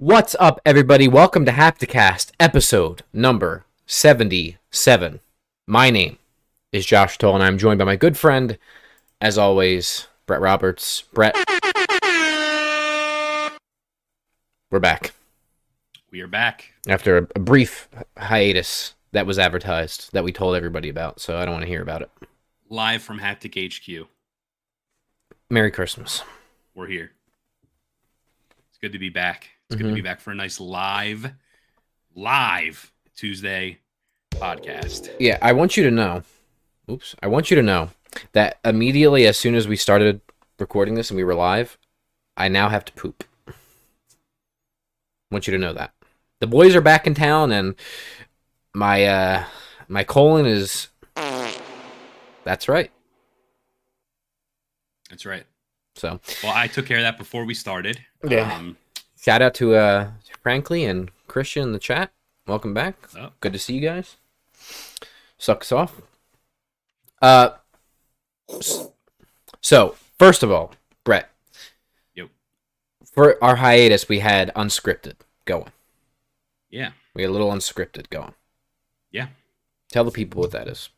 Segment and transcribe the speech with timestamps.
[0.00, 1.08] What's up, everybody?
[1.08, 5.18] Welcome to Hapticast, episode number 77.
[5.66, 6.18] My name
[6.70, 8.58] is Josh Toll, and I'm joined by my good friend,
[9.20, 11.02] as always, Bret Roberts.
[11.12, 11.34] Bret,
[14.70, 15.14] we're back
[16.12, 16.74] We are back.
[16.86, 21.44] after a, a brief hiatus that was advertised that we told everybody about, so I
[21.44, 22.10] don't want to hear about it.
[22.70, 23.56] Live from Haptic
[24.00, 24.06] HQ.
[25.50, 26.22] Merry Christmas.
[26.76, 27.10] We're here.
[28.68, 29.48] It's good to be back.
[29.70, 31.30] It's good to be back for a nice live,
[32.14, 33.80] live Tuesday
[34.30, 35.14] podcast.
[35.20, 36.22] Yeah, I want you to know.
[36.90, 37.14] Oops.
[37.22, 37.90] I want you to know
[38.32, 40.22] that immediately as soon as we started
[40.58, 41.76] recording this and we were live,
[42.34, 43.24] I now have to poop.
[43.46, 43.52] I
[45.30, 45.92] want you to know that.
[46.40, 47.74] The boys are back in town and
[48.74, 49.44] my uh
[49.86, 50.88] my colon is
[52.44, 52.90] That's right.
[55.10, 55.44] That's right.
[55.94, 58.02] So, Well, I took care of that before we started.
[58.26, 58.54] Yeah.
[58.54, 58.78] Um,
[59.20, 60.10] shout out to uh
[60.42, 62.10] Frankly and Christian in the chat.
[62.46, 62.96] Welcome back.
[63.18, 64.16] oh, Good to see you guys.
[65.36, 66.00] Sucks off.
[67.20, 67.50] Uh,
[69.60, 70.72] so first of all,
[71.04, 71.28] Bret.
[72.14, 72.28] Yep.
[73.12, 75.72] For our hiatus, we had unscripted going.
[76.70, 76.90] yeah.
[77.14, 78.34] We had a little unscripted going.
[79.10, 79.28] Yeah.
[79.90, 80.88] Tell the people what that is.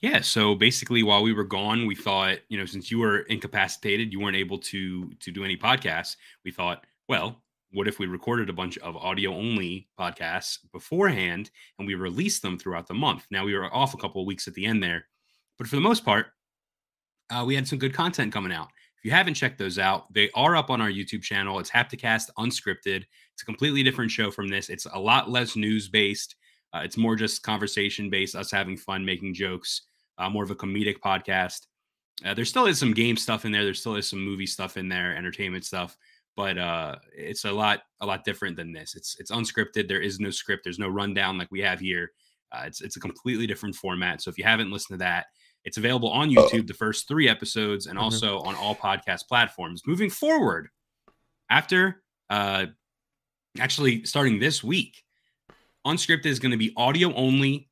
[0.00, 4.10] Yeah, so basically, while we were gone, we thought, you know, since you were incapacitated,
[4.10, 6.16] you weren't able to to do any podcasts.
[6.44, 7.36] We thought, well,
[7.72, 12.58] what if we recorded a bunch of audio only podcasts beforehand and we released them
[12.58, 13.26] throughout the month?
[13.30, 15.06] Now we were off a couple of weeks at the end there,
[15.58, 16.26] but for the most part,
[17.30, 18.68] uh, we had some good content coming out.
[18.98, 21.58] If you haven't checked those out, they are up on our YouTube channel.
[21.58, 23.04] It's Hapticast Unscripted.
[23.32, 24.68] It's a completely different show from this.
[24.68, 26.36] It's a lot less news based.
[26.74, 29.82] Uh, it's more just conversation based, us having fun, making jokes
[30.18, 31.66] uh, more of a comedic podcast.
[32.24, 33.64] Uh, there still is some game stuff in there.
[33.64, 35.96] There still is some movie stuff in there, entertainment stuff,
[36.36, 38.94] but uh, it's a lot a lot different than this.
[38.94, 39.88] It's it's unscripted.
[39.88, 40.64] There is no script.
[40.64, 42.10] There's no rundown like we have here.
[42.52, 44.20] Uh, it's it's a completely different format.
[44.22, 45.26] So if you haven't listened to that,
[45.64, 46.66] it's available on YouTube.
[46.66, 48.02] The first three episodes, and Mhm.
[48.02, 49.82] also on all podcast platforms.
[49.86, 50.68] Moving forward,
[51.48, 52.66] after uh,
[53.58, 55.02] actually starting this week,
[55.86, 57.69] unscripted is going to be audio only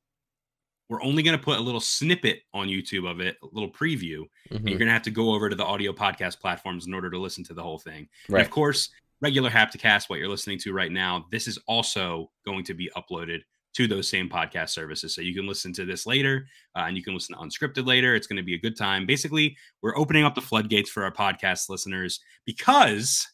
[0.88, 4.22] we're only going to put a little snippet on YouTube of it, a little preview.
[4.50, 4.69] And Mhm.
[4.71, 7.19] you're going to have to go over to the audio podcast platforms in order to
[7.19, 8.09] listen to the whole thing.
[8.28, 8.88] And of course,
[9.21, 13.41] regular Hapticast, what you're listening to right now, this is also going to be uploaded
[13.75, 15.15] to those same podcast services.
[15.15, 18.15] So you can listen to this later uh, and you can listen to unscripted later.
[18.15, 19.04] It's going to be a good time.
[19.04, 23.28] Basically, we're opening up the floodgates for our podcast listeners because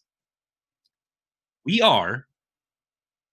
[1.65, 2.27] we are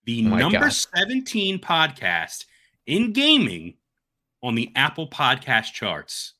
[0.05, 0.73] the Oh number God.
[0.73, 2.45] 17 podcast
[2.85, 3.75] in gaming
[4.43, 6.33] on the Apple Podcast charts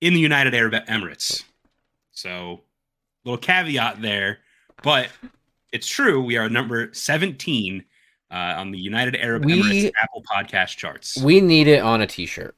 [0.00, 1.44] in the United Arab Emirates.
[2.12, 2.60] So,
[3.24, 4.38] little caveat there,
[4.82, 5.08] but
[5.72, 6.22] it's true.
[6.22, 7.84] We are number 17
[8.30, 11.16] uh, on the United Arab We- Emirates Apple Podcast charts.
[11.22, 12.56] We need it on a t-shirt.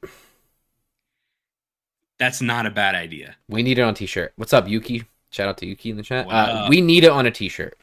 [2.19, 3.35] That's not a bad idea.
[3.49, 4.33] We need it on a t-shirt.
[4.35, 5.03] What's up, Yuki?
[5.31, 6.27] Shout out to Yuki in the chat.
[6.29, 7.77] Uh, we need it on a t-shirt.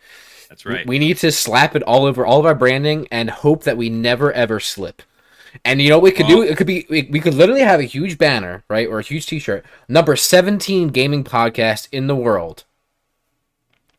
[0.51, 0.87] That's right.
[0.87, 3.89] We need to slap it all over all of our branding and hope that we
[3.89, 5.01] never ever slip.
[5.65, 6.43] And you know what we could do?
[6.43, 9.27] It could be we, we could literally have a huge banner, right, or a huge
[9.27, 9.65] T-shirt.
[9.89, 12.65] Number seventeen gaming podcast in the world.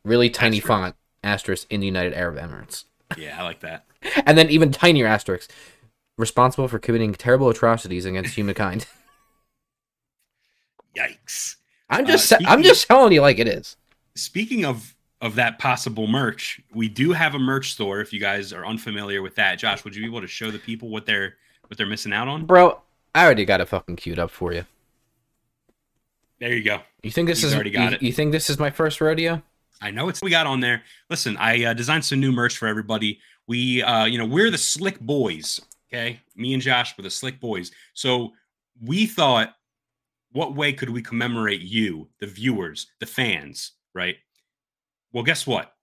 [0.04, 0.68] Really tiny Asterisk.
[0.68, 2.84] font asterisk in the United Arab Emirates,
[3.18, 3.86] yeah, I like that.
[4.26, 5.52] and then even tinier asterisk.
[6.18, 8.86] Responsible for committing terrible atrocities against humankind.
[10.98, 11.56] Yikes.
[11.90, 13.78] I'm Uh, just I'm just telling you like it is.
[14.16, 18.02] Speaking of of that possible merch, we do have a merch store.
[18.02, 20.60] If you guys are unfamiliar with that, Josh, would you be able to show the
[20.60, 21.36] people what they're
[21.68, 22.46] what they're missing out on?
[22.46, 22.82] Bro,
[23.16, 24.66] I already got it fucking queued up for you.
[26.40, 26.80] There you go.
[27.04, 28.02] You think this He's is already got you, it.
[28.02, 29.42] you think this is my first rodeo?
[29.80, 30.84] I know it's we got on there.
[31.10, 33.20] Listen, I uh, designed some new merch for everybody.
[33.48, 35.60] We, uh, you know, we're the Slick Boys.
[35.92, 37.72] Okay, me and Josh were the Slick Boys.
[37.94, 38.32] So
[38.82, 39.56] we thought,
[40.32, 44.16] what way could we commemorate you, the viewers, the fans, right?
[45.14, 45.74] Well, guess what?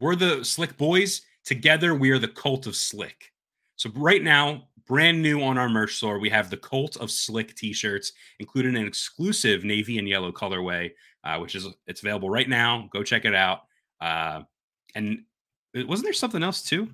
[0.00, 1.22] We're the Slick Boys.
[1.44, 3.32] Together, we are the Cult of Slick.
[3.76, 7.54] So right now, brand new on our merch store, we have the Cult of Slick
[7.54, 10.90] T-shirts, including an exclusive navy and yellow colorway
[11.24, 12.88] uh, which is it's available right now.
[12.92, 13.62] Go check it out.
[14.00, 14.42] Uh,
[14.94, 15.24] and
[15.74, 16.88] wasn't there something else too?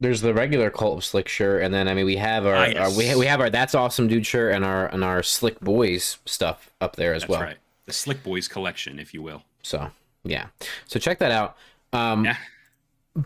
[0.00, 2.72] There's the regular Cult of Slick shirt, and then I mean we have our, Ah,
[2.78, 5.60] our we, ha- we have our That's Awesome Dude shirt and our and our Slick
[5.60, 7.42] Boys stuff up there as That's well.
[7.42, 7.56] right.
[7.84, 9.42] The Slick Boys collection, if you will.
[9.62, 9.90] So
[10.28, 10.46] yeah,
[10.86, 11.56] so check that out.
[11.92, 12.36] Um, Yeah.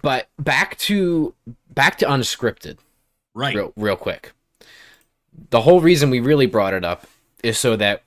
[0.02, 1.34] But back to
[1.74, 2.78] back to unscripted,
[3.34, 3.54] Right.
[3.56, 4.32] real real quick.
[5.50, 7.06] The whole reason we really brought it up
[7.42, 8.02] is so that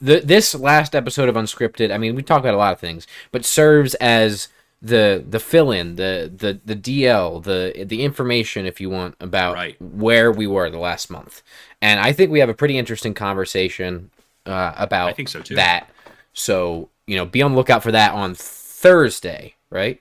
[0.00, 3.06] the this last episode of Unscripted, I mean, we talk about a lot of things,
[3.32, 4.48] but serves as
[4.80, 9.54] the the fill in, the the the DL, the the information, if you want, about
[9.54, 9.76] Right.
[9.82, 11.42] where we were the last month.
[11.82, 14.10] And I think we have a pretty interesting conversation
[14.46, 15.56] uh, about I think so too.
[15.56, 15.90] that.
[16.32, 20.00] So you know, be on the lookout for that on Thursday, right?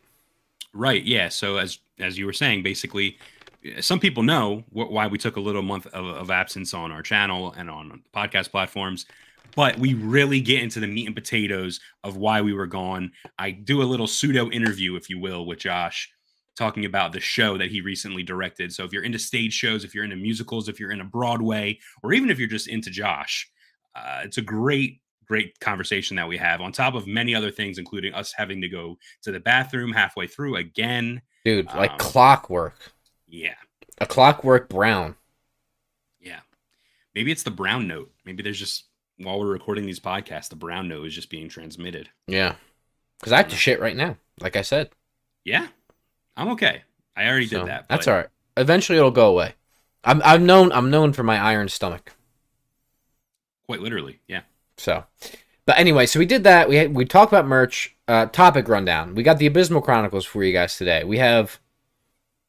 [0.74, 1.04] Right.
[1.04, 1.30] Yeah.
[1.30, 3.18] So as as you were saying, basically,
[3.80, 7.01] some people know wh- why we took a little month of, of absence on our
[7.01, 9.06] channel and on podcast platforms,
[9.56, 13.12] but we really get into the meat and potatoes of why we were gone.
[13.39, 16.12] I do a little pseudo interview, if you will, with Josh,
[16.57, 18.74] talking about the show that he recently directed.
[18.74, 22.12] So if you're into stage shows, if you're into musicals, if you're into Broadway, or
[22.13, 23.50] even if you're just into Josh,
[23.95, 27.77] uh, it's a great great conversation that we have on top of many other things
[27.77, 32.91] including us having to go to the bathroom halfway through again Dude, like Um, clockwork,
[33.27, 33.56] yeah
[34.00, 35.15] a clockwork brown.
[36.19, 36.39] yeah
[37.15, 38.85] maybe it's the brown note maybe there's just
[39.18, 42.56] while we're recording these podcasts the brown note is just being transmitted Yeah,
[43.19, 44.18] because I have to shit right now.
[44.39, 44.91] Like I said,
[45.44, 45.68] yeah
[46.35, 46.83] i'm okay
[47.15, 48.27] i already So, did that That's all right.
[48.56, 49.53] Eventually, it'll go away.
[50.03, 52.13] I'm I'm known I'm known for my iron stomach.
[53.65, 54.41] quite literally yeah
[54.77, 55.06] So,
[55.65, 56.69] but anyway, so we did that.
[56.69, 57.94] We we talked about merch.
[58.07, 59.15] Uh, topic rundown.
[59.15, 61.03] We got the Abysmal Chronicles for you guys today.
[61.03, 61.59] We have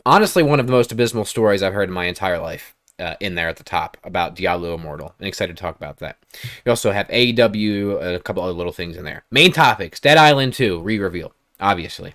[0.06, 2.75] honestly one of the most abysmal stories I've heard in my entire life.
[3.00, 5.14] Uh, in there at the top about Diablo Immortal.
[5.20, 6.19] I'm excited to talk about that.
[6.64, 9.22] We also have AEW a couple other little things in there.
[9.30, 12.14] Main topics: Dead Island 2 re-reveal, obviously,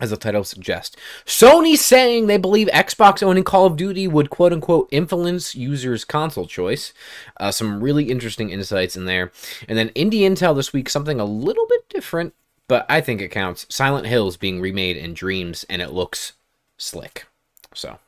[0.00, 0.96] as the title suggests.
[1.24, 6.46] Sony saying they believe Xbox owning Call of Duty would quote unquote influence users' console
[6.46, 6.92] choice.
[7.38, 9.30] Uh, some really interesting insights in there.
[9.68, 12.34] And then Indie Intel this week, something a little bit different,
[12.66, 13.66] but I think it counts.
[13.68, 16.32] Silent Hills being remade in Dreams, and it looks
[16.76, 17.26] slick.
[17.72, 17.98] So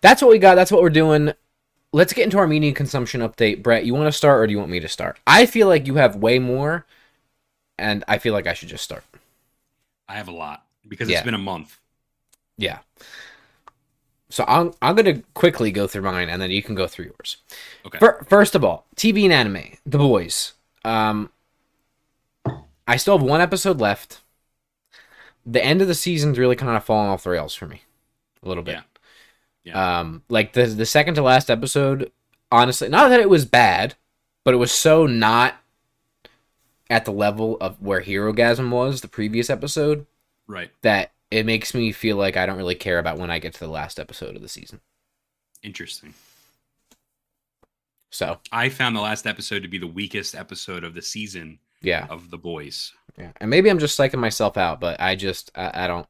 [0.00, 0.54] that's what we got.
[0.54, 1.32] That's what we're doing.
[1.92, 3.62] Let's get into our media consumption update.
[3.62, 5.18] Bret, you want to start or do you want me to start?
[5.26, 6.86] I feel like you have way more,
[7.78, 9.04] and I feel like I should just start.
[10.08, 11.18] i have a lot because Yeah.
[11.18, 11.78] it's been a month
[12.58, 12.78] Yeah.
[14.28, 17.36] So I'm I'm gonna quickly go through mine, and then you can go through yours.
[17.86, 20.54] okay Fir- First of all, TV and anime, The Boys.
[20.84, 21.30] Um,
[22.88, 24.20] I still have one episode left.
[25.44, 27.82] The end of the season's really kind of fallen off the rails for me,
[28.42, 28.74] a little bit.
[28.74, 28.82] Yeah.
[29.64, 30.00] Yeah.
[30.00, 32.10] Um, like the the second to last episode,
[32.50, 33.94] honestly, not that it was bad,
[34.44, 35.56] but it was so not
[36.90, 40.06] at the level of where Herogasm was the previous episode
[40.46, 43.54] right that it makes me feel like I don't really care about when I get
[43.54, 44.80] to the last episode of the season.
[45.62, 46.14] interesting
[48.10, 52.06] So i found the last episode to be the weakest episode of the season yeah,
[52.08, 55.84] of the boys yeah, and maybe I'm just psyching myself out, but I just I,
[55.84, 56.06] I don't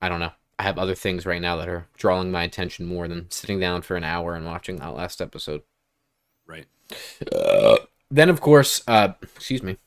[0.00, 0.32] I don't know.
[0.58, 3.82] I have other things right now that are drawing my attention more than sitting down
[3.82, 5.62] for an hour and watching that last episode.
[6.46, 6.66] right
[8.10, 9.78] Then of course, uh, excuse me,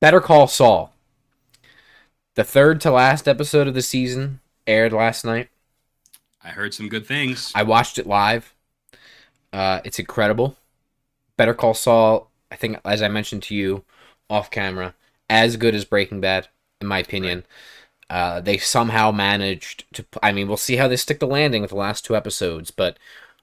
[0.00, 0.93] Better Call Saul.
[2.34, 5.50] The third to last episode of the season aired last night.
[6.42, 8.52] i heard some good things I watched it live.
[9.52, 10.56] Uh, it's incredible.
[11.36, 13.84] Better Call Saul, I think, as I mentioned to you
[14.28, 14.94] off camera,
[15.30, 16.48] as good as Breaking Bad,
[16.80, 17.44] in my opinion.
[18.10, 20.04] Uh, they somehow managed to.
[20.20, 22.98] I mean, we'll see how they stick the landing with the last two episodes, but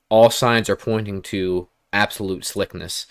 [0.09, 3.07] all signs are pointing to absolute slickness.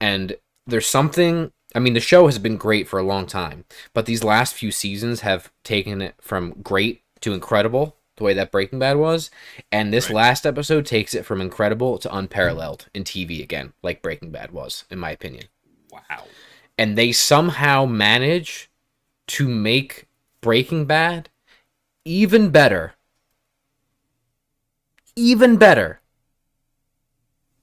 [0.00, 0.36] And
[0.66, 1.52] there's something.
[1.74, 3.64] I mean, the show has been great for a long time,
[3.94, 8.50] but these last few seasons have taken it from great to incredible, the way that
[8.52, 9.30] Breaking Bad was.
[9.70, 10.16] And this Right.
[10.16, 14.84] last episode takes it from incredible to unparalleled in TV again, like Breaking Bad was,
[14.90, 15.44] in my opinion.
[15.90, 16.24] wow
[16.76, 18.70] And they somehow manage
[19.28, 20.06] to make
[20.40, 21.30] Breaking Bad
[22.04, 22.94] even better.
[25.14, 26.00] Even better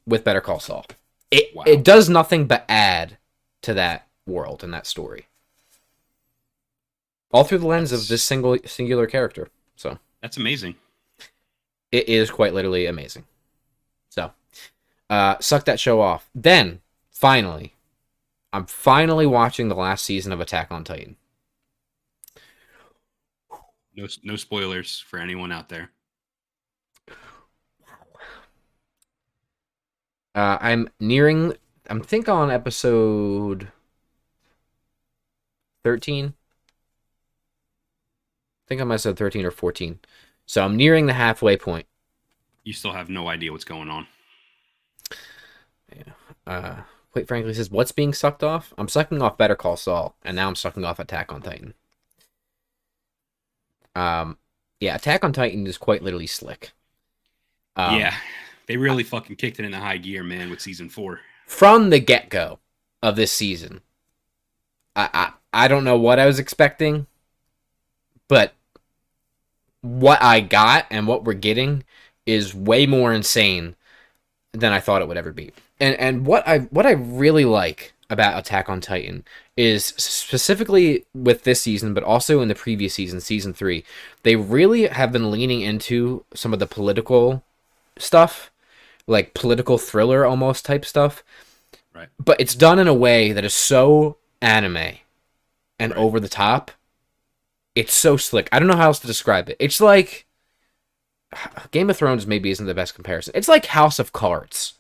[0.06, 0.86] with Better Call Saul.
[1.32, 1.64] It Wow.
[1.68, 3.18] it does nothing but add
[3.62, 5.28] to that world and that story.
[7.32, 9.50] All through the lens of this single singular character.
[9.76, 10.76] So that's amazing
[11.92, 13.26] it is quite literally amazing.
[14.10, 14.32] So,
[15.10, 16.30] uh, suck that show off.
[16.36, 17.76] Then, finally,
[18.54, 21.16] I'm finally watching the last season of Attack on Titan.
[23.96, 25.90] no no spoilers for anyone out there
[30.36, 31.56] Uh, I'm nearing.
[31.90, 33.72] I'm think on episode
[35.84, 36.28] thirteen.
[36.28, 36.32] I
[38.68, 40.00] think I'm episode thirteen or fourteen.
[40.46, 41.86] So I'm nearing the halfway point.
[42.64, 44.08] you still have no idea what's going on
[45.96, 46.14] Yeah.
[46.46, 46.76] Uh,
[47.12, 48.74] quite frankly, says what's being sucked off.
[48.78, 51.74] I'm sucking off Better Call Saul, and now I'm sucking off Attack on Titan.
[53.96, 54.38] Um,
[54.80, 56.72] yeah, Attack on Titan is quite literally slick.
[57.76, 58.16] Um, yeah
[58.70, 61.20] they really fucking kicked it into high gear man with season four
[61.50, 62.60] from the get go
[63.02, 63.82] of this season,
[64.96, 65.10] I,
[65.52, 67.08] I I don't know what I was expecting,
[68.28, 68.54] but
[69.82, 71.84] what I got and what we're getting
[72.28, 73.76] is way more insane
[74.54, 75.52] than I thought it would ever be.
[75.80, 79.24] And and what I what I really like about Attack on Titan
[79.58, 83.84] is specifically with this season, but also in the previous season, season three,
[84.22, 87.44] they really have been leaning into some of the political
[87.98, 88.52] stuff,
[89.08, 91.24] like political thriller almost type stuff.
[91.94, 92.10] Right.
[92.24, 94.98] But it's done in a way that is so anime
[95.80, 95.98] and Right.
[95.98, 96.72] over the top.
[97.76, 98.50] It's so slick.
[98.52, 99.58] I don't know how else to describe it.
[99.60, 100.26] It's like
[101.72, 103.34] Game of Thrones maybe isn't the best comparison.
[103.36, 104.74] It's like House of Cards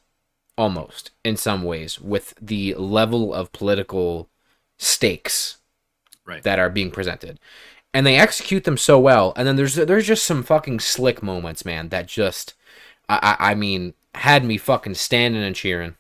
[0.58, 4.30] almost in some ways with the level of political
[4.78, 5.58] stakes
[6.26, 6.44] Right.
[6.44, 7.40] that are being presented.
[7.94, 9.34] And they execute them so well.
[9.36, 12.54] And then there's there's just some fucking slick moments, man, that just
[13.08, 15.96] I I, I mean had me fucking standing and cheering.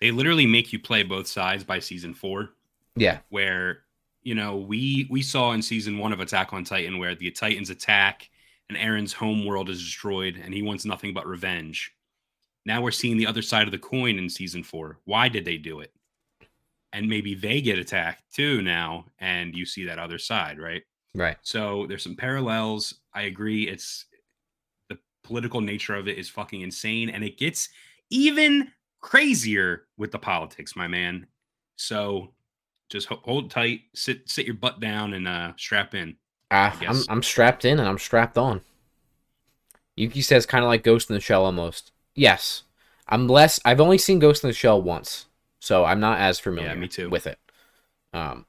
[0.00, 2.50] They literally make you play both sides by season four.
[2.96, 3.18] Yeah.
[3.30, 3.84] where
[4.22, 7.70] you know we we saw in season one of Attack on Titan where the Titans
[7.70, 8.28] attack
[8.68, 11.94] and Eren's home world is destroyed and he wants nothing but revenge.
[12.66, 14.98] Now we're seeing the other side of the coin in season four.
[15.04, 15.92] Why did they do it?
[16.92, 20.82] And maybe they get attacked too now, and you see that other side, right?
[21.14, 21.36] Right.
[21.42, 22.94] So there's some parallels.
[23.14, 23.68] I agree.
[23.68, 24.06] It's
[24.88, 27.68] the political nature of it is fucking insane, and it gets
[28.10, 31.26] even crazier with the politics, my man.
[31.76, 32.32] So
[32.88, 36.16] just ho- hold tight, sit sit your butt down, and uh, strap in.
[36.50, 37.02] Uh, I'm.
[37.08, 38.60] I'm strapped in and I'm strapped on.
[39.96, 41.92] Yuki says kind of like Ghost in the Shell almost.
[42.14, 42.62] Yes.
[43.08, 45.26] I'm less I've only seen Ghost in the Shell once.
[45.60, 47.10] So I'm not as familiar Yeah, me too.
[47.10, 47.38] with it.
[48.12, 48.46] Um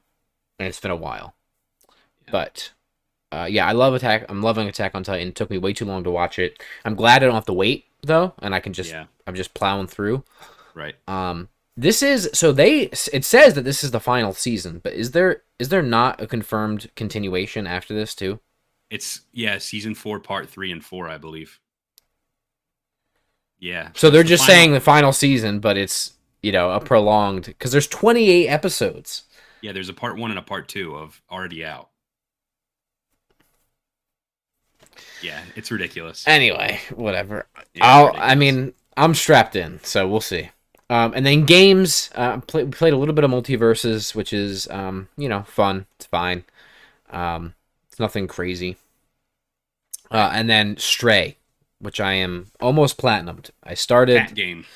[0.58, 1.34] and it's been a while.
[2.24, 2.30] Yeah.
[2.32, 2.72] But
[3.32, 4.26] uh, yeah, I love Attack.
[4.28, 5.28] I'm loving Attack on Titan.
[5.28, 6.62] It took me way too long to watch it.
[6.84, 9.54] I'm glad I don't have to wait though, and I can just yeah, I'm just
[9.54, 10.24] plowing through.
[10.74, 10.94] right.
[11.08, 12.82] Um, this is so they
[13.12, 16.26] it says that this is the final season, but is there is there not a
[16.26, 18.40] confirmed continuation after this too?
[18.90, 21.58] It's yeah, season four, part three and four, I believe.
[23.58, 23.90] Yeah.
[23.94, 27.46] So they're the just final- saying the final season, but it's you know a prolonged
[27.46, 29.24] because there's 28 episodes.
[29.62, 29.72] yeah.
[29.72, 31.88] There's a part one and a part two of already out.
[35.22, 36.26] Yeah, it's ridiculous.
[36.26, 37.46] Anyway, whatever.
[37.74, 38.08] Yeah, I'll.
[38.08, 40.50] it's I mean, I'm strapped in, so we'll see.
[40.90, 42.10] Um, and then games.
[42.14, 45.86] Uh, play, played a little bit of MultiVersus, which is um, you know, fun.
[45.96, 46.44] It's fine.
[47.10, 47.54] Um,
[47.88, 48.76] it's nothing crazy.
[50.10, 51.38] Uh, and then Stray,
[51.78, 53.50] which I am almost platinumed.
[53.64, 54.16] I started.
[54.16, 54.66] that game.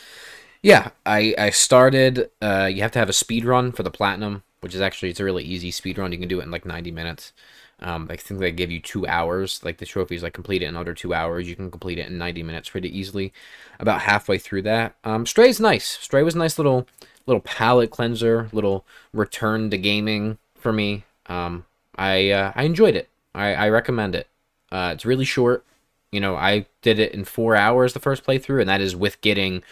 [0.63, 2.31] Yeah, I I started.
[2.41, 5.21] Uh, you have to have a speed run for the platinum, which is actually it's
[5.21, 6.13] a really easy speed run.
[6.13, 7.33] You can do it in like 90 minutes.
[7.81, 9.61] Um, I think they give you two hours.
[9.63, 11.49] Like the trophies, like complete it in under two hours.
[11.49, 13.33] You can complete it in 90 minutes pretty easily.
[13.79, 15.87] About halfway through that, um, Stray's nice.
[15.87, 16.87] Stray was a nice little
[17.27, 21.05] little palate cleanser, little return to gaming for me.
[21.27, 21.67] Um,
[21.97, 23.09] I uh, I enjoyed it.
[23.35, 24.29] I I recommend it.
[24.73, 25.65] Uh, it's really short.
[26.13, 29.21] You know, I did it in four hours the first playthrough, and that is with
[29.21, 29.63] getting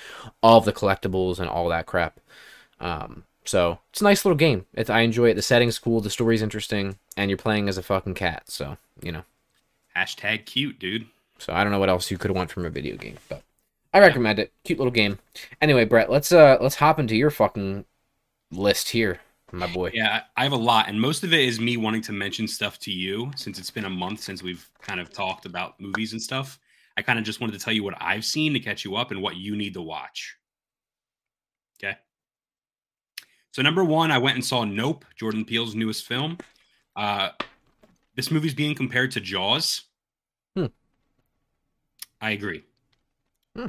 [0.43, 2.21] all the collectibles and all that crap.
[2.81, 4.67] Um, so it's a nice little game.
[4.75, 5.35] It's, I enjoy it.
[5.35, 6.01] The setting's cool.
[6.01, 8.45] The story's interesting, and you're playing as a fucking cat.
[8.47, 9.23] So you know.
[9.97, 11.07] Hashtag cute, dude.
[11.39, 13.43] So I don't know what else you could want from a video game, but
[13.93, 14.53] I recommend it.
[14.65, 15.19] Cute little game.
[15.61, 17.85] Anyway, Bret, let's uh let's hop into your fucking
[18.51, 19.21] list here,
[19.53, 19.91] my boy.
[19.95, 22.49] Yeah, I I have a lot, and most of it is me wanting to mention
[22.49, 26.13] stuff to you since it's been a month since we've kind of talked about movies
[26.13, 26.59] and stuff.
[26.97, 29.11] I kind of just wanted to tell you what I've seen to catch you up
[29.11, 30.37] and what you need to watch.
[31.79, 31.97] Okay.
[33.53, 36.39] So number one, I went and saw Nope, Jordan Peele's newest film.
[36.97, 37.31] Uh,
[38.15, 39.83] this movie's being compared to Jaws.
[40.57, 40.67] Hmm.
[42.21, 42.63] I agree.
[43.57, 43.67] Hmm.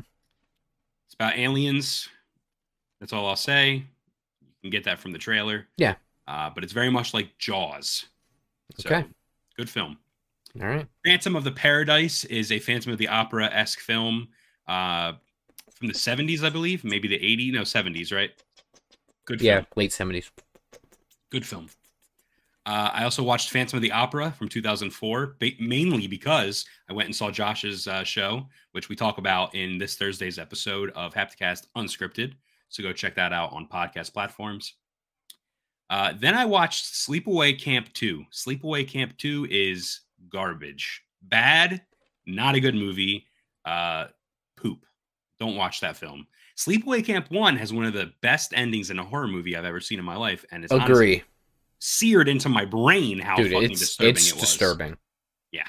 [1.08, 2.08] It's about aliens.
[3.00, 3.74] That's all I'll say.
[3.74, 5.68] You can get that from the trailer.
[5.78, 5.96] Yeah.
[6.28, 8.06] Uh, but it's very much like Jaws.
[8.80, 9.08] So, Okay.
[9.58, 9.98] Good film.
[10.62, 10.88] All right.
[11.06, 14.30] Phantom of the Paradise is a Phantom of the Opera esque film
[14.68, 15.14] uh,
[15.74, 16.84] from the 70s, I believe.
[16.84, 17.54] Maybe the 80s.
[17.54, 18.32] No, 70s, right?
[19.26, 19.48] Good film.
[19.48, 20.32] Yeah, late seventies.
[21.32, 21.68] Good film.
[22.66, 27.06] Uh, I also watched Phantom of the Opera from 2004, ba- mainly because I went
[27.06, 31.68] and saw Josh's uh, show, which we talk about in this Thursday's episode of Hapticast
[31.78, 32.34] Unscripted.
[32.70, 34.74] So go check that out on podcast platforms.
[35.92, 38.26] Uh, then I watched Sleepaway Camp 2.
[38.32, 41.04] Sleepaway Camp 2 is garbage.
[41.22, 41.84] Bad,
[42.26, 43.28] not a good movie.
[43.64, 44.08] Uh,
[44.58, 44.86] poop.
[45.40, 46.26] Don't watch that film.
[46.58, 49.82] Sleepaway Camp 1 has one of the best endings in a horror movie I've ever
[49.82, 50.46] seen in my life.
[50.52, 51.24] And it's honestly Agree,
[51.86, 53.52] seared into my brain how dude.
[53.52, 54.42] fucking It's disturbing it's it was.
[54.42, 54.98] disturbing.
[55.52, 55.68] Yeah.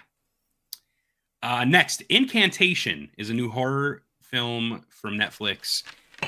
[1.42, 5.82] Uh, next, Incantation is a new horror film from Netflix.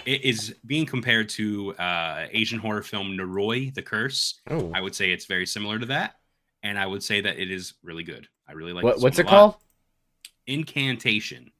[0.04, 4.40] it is being compared to uh, Asian horror film Noroi: The Curse.
[4.50, 6.16] Oh, I would say it's very similar to that,
[6.62, 8.28] and I would say that it is really good.
[8.46, 8.84] I really like.
[8.84, 9.56] what, what's it called?
[10.46, 11.50] Incantation.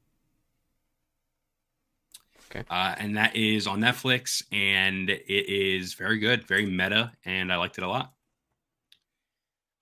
[2.50, 2.64] Okay.
[2.70, 7.56] Uh, and that is on Netflix, and it is very good, very meta, and I
[7.56, 8.12] liked it a lot.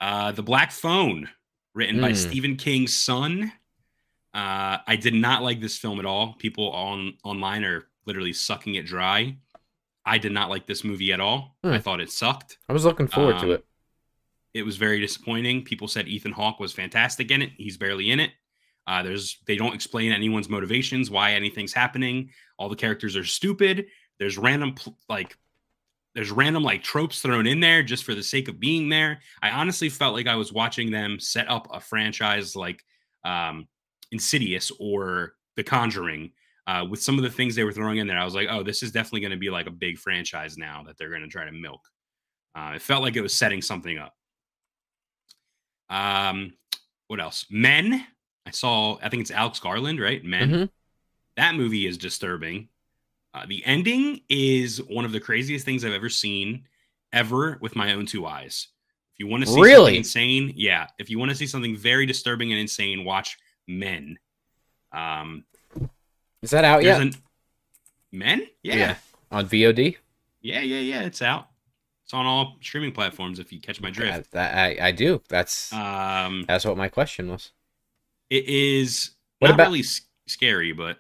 [0.00, 1.28] Uh, the Black Phone,
[1.74, 2.14] written by Hmm.
[2.14, 3.52] Stephen King's son.
[4.34, 6.34] Uh, I did not like this film at all.
[6.34, 9.36] People on online are literally sucking it dry.
[10.04, 11.56] I did not like this movie at all.
[11.64, 11.72] Hmm.
[11.72, 12.58] I thought it sucked.
[12.68, 13.64] I was looking forward Um, to it.
[14.54, 15.64] It was very disappointing.
[15.64, 17.52] People said Ethan Hawke was fantastic in it.
[17.56, 18.32] He's barely in it.
[18.86, 22.30] Uh, there's they don't explain anyone's motivations, why anything's happening.
[22.58, 23.86] All the characters are stupid.
[24.18, 24.74] There's random
[25.08, 25.36] like
[26.16, 29.20] there's random like tropes thrown in there just for the sake of being there.
[29.42, 32.82] I honestly felt like I was watching them set up a franchise like
[33.22, 33.68] um,
[34.12, 36.32] Insidious or The Conjuring.
[36.66, 38.62] Uh, with some of the things they were throwing in there, I was like, "Oh,
[38.62, 41.28] this is definitely going to be like a big franchise now that they're going to
[41.28, 41.82] try to milk."
[42.56, 44.14] Uh, it felt like it was setting something up.
[45.90, 46.54] Um,
[47.08, 47.46] what else?
[47.50, 48.06] Men.
[48.46, 48.96] I saw.
[49.02, 50.24] I think it's Alex Garland, right?
[50.24, 50.50] Men.
[50.50, 50.70] Mhm.
[51.36, 52.68] That movie is disturbing.
[53.36, 56.64] Uh, the ending is one of the craziest things I've ever seen,
[57.12, 58.68] ever with my own two eyes.
[59.12, 59.76] If you want to see Really?
[59.76, 60.86] something insane, yeah.
[60.98, 63.36] If you want to see something very disturbing and insane, watch
[63.68, 64.18] Men.
[64.92, 65.44] Um,
[66.42, 67.00] Is that out yet?
[67.02, 67.12] an
[68.12, 68.74] Men, yeah.
[68.76, 68.96] Yeah.
[69.30, 69.96] On VOD?
[70.40, 71.02] yeah, yeah, yeah.
[71.02, 71.48] It's out.
[72.04, 73.38] It's on all streaming platforms.
[73.38, 74.30] If you catch my drift.
[74.30, 75.20] that, I, I do.
[75.28, 77.50] That's Um, that's what my question was.
[78.30, 79.84] it is What not about- really
[80.26, 80.98] scary, but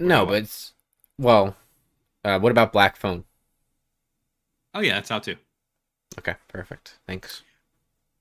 [0.00, 0.72] No, but it's
[1.18, 1.56] well.
[2.24, 3.24] Uh, what about Black Phone?
[4.74, 5.36] oh yeah, that's out too.
[6.18, 6.98] Okay, perfect.
[7.06, 7.42] Thanks.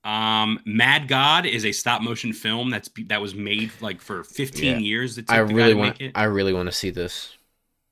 [0.04, 4.64] Um, Mad God is a stop motion film that's that was made like for 15
[4.66, 4.78] Yeah.
[4.80, 5.18] years.
[5.18, 6.00] It took I the guy really to want.
[6.00, 6.12] make it.
[6.18, 7.38] I really want to see this.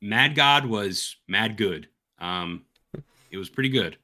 [0.01, 1.87] Mad God was mad good.
[2.19, 2.65] Um,
[3.31, 3.97] it was pretty good.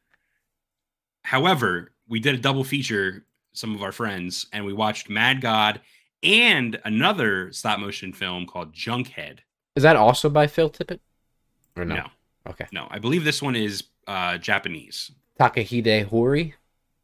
[1.23, 5.81] However, we did a double feature, some of our friends, and we watched Mad God
[6.23, 9.39] and another stop motion film called Junkhead.
[9.77, 10.99] Is that also by Phil Tippett?
[11.75, 11.95] Or no?
[11.97, 12.07] no,
[12.49, 12.65] Okay.
[12.71, 15.11] no, I believe this one is uh, Japanese.
[15.39, 16.55] Takahide Hori.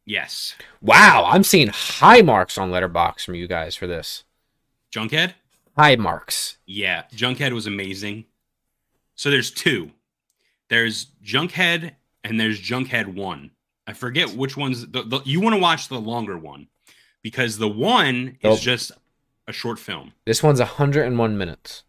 [0.04, 4.24] Yes, Wow, I'm seeing high marks on Letterboxd from you guys for this.
[4.92, 5.34] Junkhead.
[5.78, 6.58] High marks.
[6.66, 8.24] Yeah, Junkhead was amazing.
[9.14, 9.92] So there's two.
[10.68, 11.92] There's Junkhead
[12.24, 13.52] and there's Junkhead one.
[13.86, 16.66] I forget which one's the, the you want to watch the longer one
[17.22, 18.52] because the one Oh.
[18.54, 18.90] is just
[19.46, 20.12] a short film.
[20.26, 21.84] This one's 101 minutes.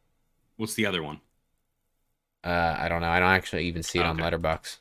[0.57, 1.19] What's the other one?
[2.43, 3.09] Uh, I don't know.
[3.09, 4.77] I don't actually even see it on Letterboxd.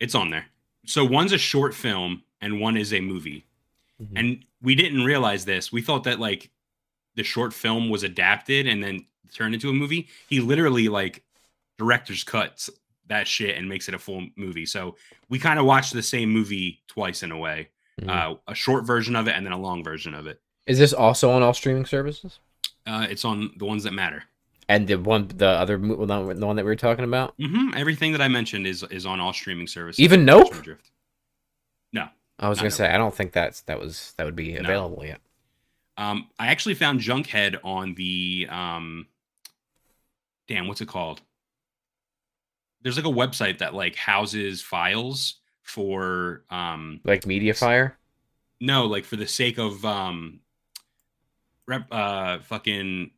[0.00, 0.46] It's on there.
[0.86, 3.46] So one's a short film and one is a movie.
[4.02, 4.08] Mhm.
[4.16, 5.70] And we didn't realize this.
[5.70, 6.50] We thought that like
[7.14, 10.08] the short film was adapted and then turned into a movie.
[10.28, 11.22] He literally like
[11.78, 12.68] director's cuts
[13.06, 14.66] that shit and makes it a full movie.
[14.66, 14.96] So
[15.28, 17.68] we kind of watched the same movie twice in a way.
[18.00, 18.08] Mhm.
[18.08, 20.40] Uh, a short version of it and then a long version of it.
[20.66, 22.38] Is this also on all streaming services?
[22.86, 24.24] Uh, it's on the ones that matter.
[24.70, 27.34] And the one, the other, the one the one that we were talking about.
[27.40, 29.98] hmm Everything that I mentioned is is on all streaming services.
[29.98, 30.62] Even Nope?
[30.62, 30.90] Drift.
[31.92, 32.06] No.
[32.38, 32.76] I was gonna Nope.
[32.76, 34.60] say I don't think that's that was that would be No.
[34.60, 35.20] available yet.
[35.96, 39.08] Um, I actually found Junkhead on the um,
[40.46, 41.20] damn, what's it called?
[42.82, 47.94] There's like a website that like houses files for um, Like MediaFire.
[48.60, 50.40] no, like for the sake of um,
[51.66, 53.10] rep, uh, fucking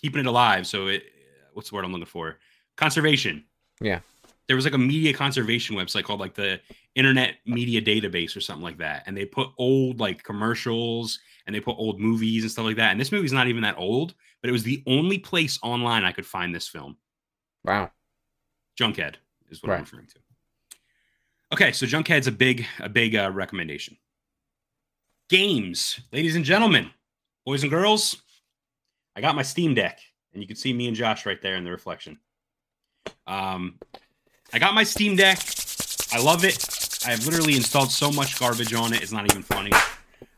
[0.00, 0.66] keeping it alive.
[0.66, 1.04] So it,
[1.52, 2.38] what's the word I'm looking for?
[2.76, 3.44] Conservation.
[3.80, 4.00] Yeah.
[4.46, 6.60] There was like a media conservation website called like the
[6.94, 11.60] Internet Media Database or something like that, and they put old like commercials and they
[11.60, 12.92] put old movies and stuff like that.
[12.92, 16.12] And this movie's not even that old, but it was the only place online I
[16.12, 16.96] could find this film.
[17.64, 17.90] Wow.
[18.78, 19.16] Junkhead
[19.50, 19.76] is what Right.
[19.76, 20.18] I'm referring to.
[21.52, 23.96] Okay, so Junkhead's a big, a big uh, recommendation.
[25.30, 26.90] Games, ladies and gentlemen,
[27.44, 28.22] boys and girls.
[29.18, 29.98] I got my Steam Deck,
[30.32, 32.20] and you can see me and Josh right there in the reflection.
[33.26, 33.80] Um,
[34.52, 35.40] I got my Steam Deck.
[36.12, 36.64] I love it.
[37.04, 39.02] I've literally installed so much garbage on it.
[39.02, 39.72] It's not even funny.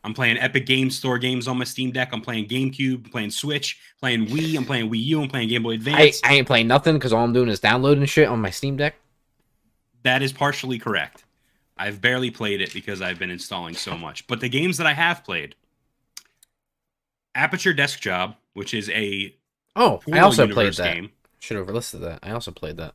[0.03, 2.09] I'm playing Epic Game Store games on my Steam Deck.
[2.11, 4.57] I'm playing GameCube, I'm playing Switch, playing Wii.
[4.57, 5.21] I'm playing Wii U.
[5.21, 6.21] I'm playing Game Boy I, Advance.
[6.23, 8.95] I ain't playing nothing because all I'm doing is downloading shit on my Steam Deck.
[10.01, 11.23] That is partially correct.
[11.77, 14.25] I've barely played it because I've been installing so much.
[14.25, 15.53] But the games that I have played
[17.35, 19.35] Aperture Desk Job, which is a
[19.75, 20.93] Oh, I also played that.
[20.93, 21.11] game.
[21.39, 22.19] Should have listed that.
[22.23, 22.93] I also played that.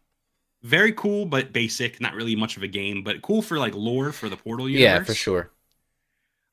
[0.62, 2.00] Very cool, but basic.
[2.00, 4.82] Not really much of a game, but cool for like lore for the Portal universe.
[5.00, 5.50] Yeah, for sure.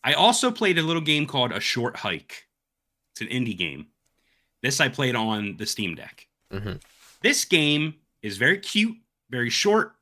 [0.04, 2.48] I also played a little game called A Short Hike.
[3.12, 3.88] It's an indie game.
[4.62, 6.28] This I played on the Steam Deck.
[6.52, 6.82] Mhm.
[7.22, 8.98] This game is very cute,
[9.30, 9.96] very short,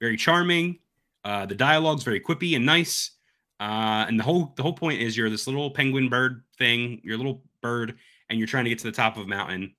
[0.00, 0.78] very charming.
[1.24, 3.12] Uh, the dialogue's very quippy and nice.
[3.60, 7.14] Uh, and the whole the whole point is you're this little penguin bird thing, you're
[7.14, 7.96] a little bird,
[8.28, 9.74] and you're trying to get to the top of a mountain,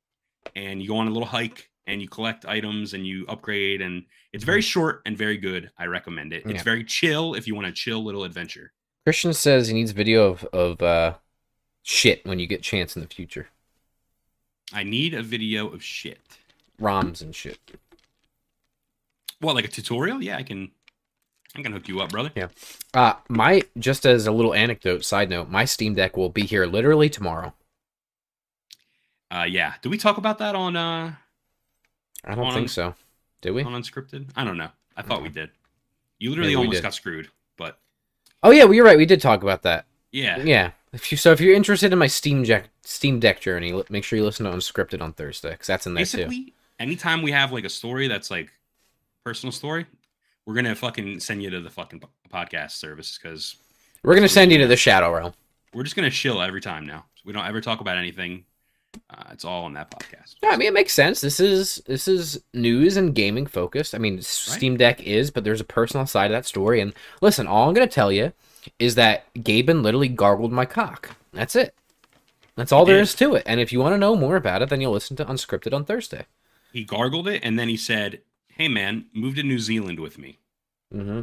[0.56, 4.04] and you go on a little hike and you collect items and you upgrade, and
[4.34, 5.70] it's very short and very good.
[5.78, 6.44] I recommend it.
[6.46, 6.64] It's Yeah.
[6.64, 8.72] very chill if you want a chill little adventure.
[9.06, 11.16] Christian says he needs video of of uh,
[11.84, 13.50] shit when you get chance in the future.
[14.74, 16.20] I need a video of shit.
[16.82, 17.60] ROMs and shit.
[19.40, 20.24] What, like a tutorial?
[20.24, 20.72] Yeah, I can.
[21.58, 22.32] I can hook you up, brother.
[22.36, 22.48] Yeah.
[22.94, 26.66] Uh, my just as a little anecdote, side note, my Steam Deck will be here
[26.66, 27.54] literally tomorrow.
[29.32, 29.74] Uh, yeah.
[29.82, 31.14] Did we talk about that on uh
[32.24, 32.96] I don't On- think so.
[33.42, 33.64] Did we?
[33.64, 34.28] on unscripted?
[34.36, 34.70] I don't know.
[34.98, 35.52] I thought we did.
[36.20, 37.78] You literally Maybe almost got screwed, but
[38.42, 38.98] Oh yeah, well, you're right.
[38.98, 39.86] We did talk about that.
[40.12, 40.40] yeah.
[40.40, 40.72] Yeah.
[40.94, 44.18] If you so if you're interested in my Steam Deck Steam Deck journey, make sure
[44.18, 46.18] you listen to Unscripted on Thursday because that's in there too.
[46.18, 48.50] Basically, anytime we have like a story that's like
[49.26, 49.86] personal story,
[50.46, 53.56] we're gonna fucking send you to the fucking podcast service because
[54.04, 55.34] We're gonna send you to the Shadow Realm.
[55.74, 57.06] we're just gonna chill every time now.
[57.26, 58.46] We don't ever talk about anything.
[59.10, 60.36] Uh, it's all on that podcast.
[60.42, 61.20] Yeah, I mean it makes sense.
[61.22, 63.94] This is this is news and gaming focused.
[63.94, 66.80] I mean Steam Deck is, but there's a personal side of that story.
[66.80, 68.32] And listen, all I'm gonna tell you
[68.80, 71.16] is that Gaben literally gargled my cock.
[71.34, 71.76] That's it.
[72.56, 73.44] That's all He there is to it.
[73.46, 75.84] And if you want to know more about it, then you'll listen to Unscripted on
[75.84, 76.26] Thursday.
[76.72, 78.22] He gargled it and then he said,
[78.56, 80.40] "Hey man, move to New Zealand with me."
[80.92, 81.22] hmm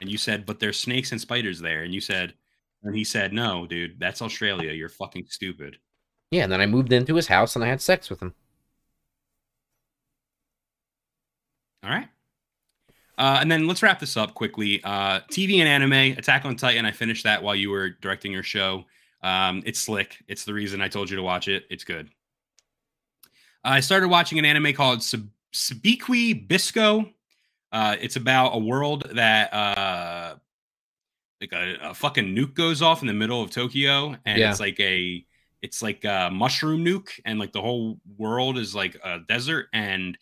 [0.00, 2.34] And you said, "But there's snakes and spiders there." And you said,
[2.82, 4.72] and he said, "No, dude, that's Australia.
[4.72, 5.78] You're fucking stupid."
[6.30, 8.34] Yeah, and then I moved into his house and I had sex with him.
[11.84, 12.08] All right.
[13.18, 14.80] Uh, and then let's wrap this up quickly.
[14.82, 16.86] Uh, TV and anime, Attack on Titan.
[16.86, 18.84] I finished that while you were directing your show.
[19.22, 20.16] Um, it's slick.
[20.28, 21.64] It's the reason I told you to watch it.
[21.70, 22.08] It's good.
[23.64, 27.10] I started watching an anime called Sub- Sabikui Bisco.
[27.70, 30.34] Uh, it's about a world that uh,
[31.40, 34.50] like a, a fucking nuke goes off in the middle of Tokyo, and Yeah.
[34.50, 35.24] it's like a
[35.62, 40.18] it's like a mushroom nuke, and like the whole world is like a desert, and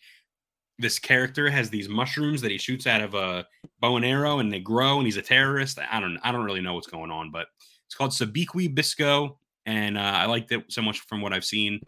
[0.79, 3.45] this character has these mushrooms that he shoots out of a
[3.81, 5.77] bow and arrow, and they grow, and he's a terrorist.
[5.79, 7.47] I don't I don't really know what's going on, but
[7.85, 11.81] it's called Sabikui Bisco, and uh, I liked it so much from what I've seen.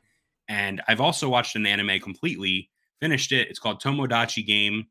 [0.50, 2.70] And I've also watched an anime completely,
[3.02, 3.50] finished it.
[3.50, 4.88] It's called Tomodachi Game.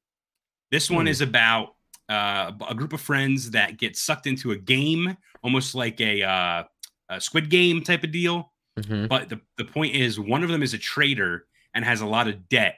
[0.71, 1.11] This one Hmm.
[1.11, 1.75] is about
[2.09, 6.65] uh, a group of friends that get sucked into a game, almost like a, uh,
[7.09, 8.53] a Squid Game type of deal.
[8.87, 12.07] hmm But the, the point is, one of them is a trader and has a
[12.07, 12.77] lot of debt.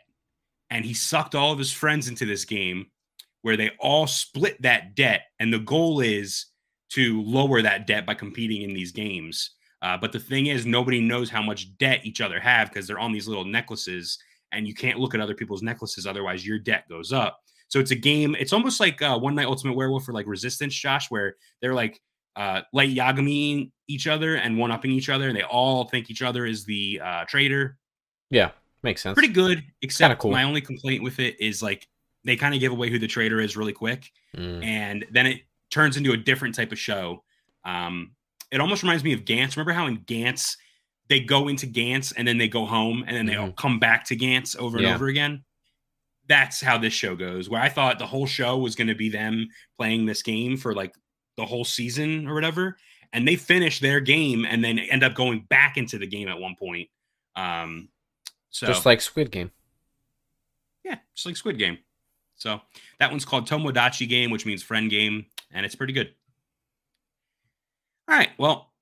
[0.70, 2.86] And he sucked all of his friends into this game
[3.42, 5.22] where they all split that debt.
[5.40, 6.46] And the goal is
[6.90, 9.50] to lower that debt by competing in these games.
[9.82, 12.98] Uh, but the thing is, nobody knows how much debt each other have because they're
[13.00, 14.18] on these little necklaces
[14.54, 16.06] and you can't look at other people's necklaces.
[16.06, 17.40] Otherwise, your debt goes up.
[17.68, 18.36] So it's a game.
[18.38, 22.00] It's almost like uh, One Night Ultimate Werewolf or like Resistance, Josh, where they're like
[22.36, 26.22] uh, light Yagami each other and one upping each other, and they all think each
[26.22, 27.76] other is the uh, traitor.
[28.30, 28.50] Yeah,
[28.82, 29.14] makes sense.
[29.14, 30.30] Pretty good, except cool.
[30.30, 31.86] my only complaint with it is like
[32.24, 34.64] they kind of give away who the traitor is really quick, Mm.
[34.64, 37.22] and then it turns into a different type of show.
[37.64, 38.12] Um,
[38.50, 39.56] it almost reminds me of Gantz.
[39.56, 40.56] Remember how in Gantz
[41.08, 44.04] they go into Gantz and then they go home and then they all come back
[44.06, 45.44] to Gantz over and over again?
[46.26, 47.50] That's how this show goes.
[47.50, 50.74] Where I thought the whole show was going to be them playing this game for
[50.74, 50.94] like
[51.36, 52.78] the whole season or whatever,
[53.12, 56.38] and they finish their game and then end up going back into the game at
[56.38, 56.88] one point.
[57.36, 57.88] Um,
[58.50, 59.50] so Just like Squid Game.
[60.84, 61.78] yeah, just like Squid Game.
[62.36, 62.60] So
[62.98, 66.14] that one's called Tomodachi Game, which means friend game, and it's pretty good.
[68.08, 68.72] All right, well,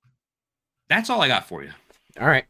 [0.89, 1.71] that's all I got for you.
[2.19, 2.45] All right.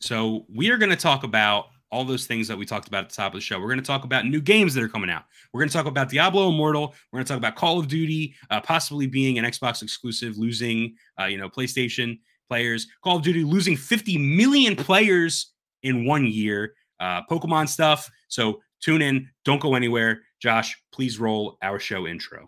[0.00, 3.10] So we are going to talk about all those things that we talked about at
[3.10, 3.58] the top of the show.
[3.58, 5.24] We're going to talk about new games that are coming out.
[5.52, 6.94] We're going to talk about Diablo Immortal.
[7.10, 10.94] We're going to talk about Call of Duty, uh, possibly being an Xbox exclusive, losing,
[11.20, 12.86] uh, you know, PlayStation players.
[13.02, 16.74] Call of Duty losing 50 million players in one year.
[17.00, 18.08] Uh, Pokemon stuff.
[18.28, 19.28] So tune in.
[19.44, 20.20] Don't go anywhere.
[20.40, 22.46] Josh, please roll our show intro.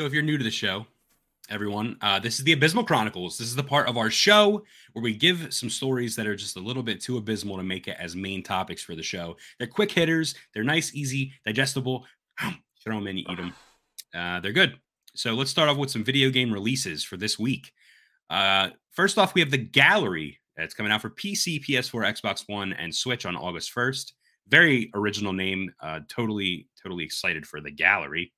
[0.00, 0.86] So if you're new to the show,
[1.50, 3.36] everyone, uh, this is the Abysmal Chronicles.
[3.36, 6.56] This is the part of our show where we give some stories that are just
[6.56, 9.36] a little bit too abysmal to make it as main topics for the show.
[9.58, 10.34] They're quick hitters.
[10.54, 12.06] They're nice, easy, digestible.
[12.82, 13.52] Throw them in, you eat them.
[14.14, 14.78] Uh, they're good.
[15.14, 17.70] So let's start off with some video game releases for this week.
[18.30, 22.72] Uh, first off, we have the Gallery that's coming out for PC, PS4, Xbox One,
[22.72, 24.12] and Switch on August 1st.
[24.48, 25.70] Very original name.
[25.78, 28.32] Uh, totally, totally excited for the Gallery.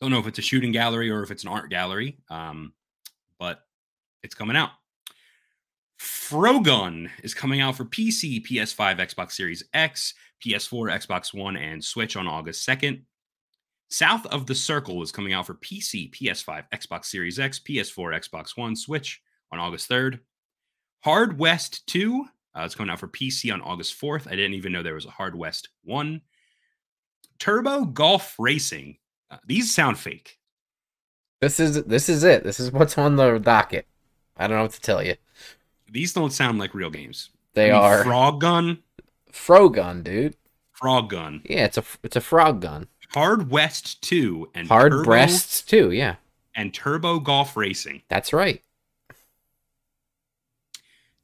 [0.00, 2.72] Don't know if it's a shooting gallery or if it's an art gallery, um,
[3.38, 3.60] but
[4.22, 4.70] it's coming out.
[5.98, 12.16] Frogun is coming out for PC, PS5, Xbox Series X, PS4, Xbox One, and Switch
[12.16, 13.02] on August 2nd.
[13.88, 18.56] South of the Circle is coming out for PC, PS5, Xbox Series X, PS4, Xbox
[18.56, 20.20] One, Switch on August 3rd.
[21.00, 22.26] Hard West 2
[22.56, 24.28] uh, it's coming out for PC on August 4th.
[24.28, 26.20] I didn't even know there was a Hard West 1.
[27.38, 28.96] Turbo Golf Racing.
[29.34, 30.38] Uh, these sound fake.
[31.40, 32.44] This is this is it.
[32.44, 33.86] This is what's on the docket.
[34.36, 35.16] I don't know what to tell you.
[35.90, 37.30] These don't sound like real games.
[37.54, 38.78] They I mean, are Frog Gun.
[39.32, 40.36] Frogun, dude.
[40.70, 41.42] Frog Gun.
[41.44, 42.86] Yeah, it's a it's a frog gun.
[43.10, 45.90] Hard West 2 and Hard Turbo, breasts too.
[45.90, 46.16] Yeah,
[46.54, 48.02] and Turbo Golf Racing.
[48.08, 48.62] that's right.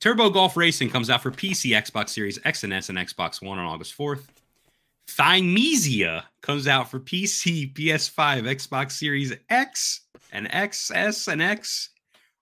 [0.00, 3.58] Turbo Golf Racing comes out for PC, Xbox Series X and S, and Xbox One
[3.58, 4.26] on August 4th.
[5.16, 11.90] Thymesia comes out for PC, PS5, Xbox Series X, and XS and X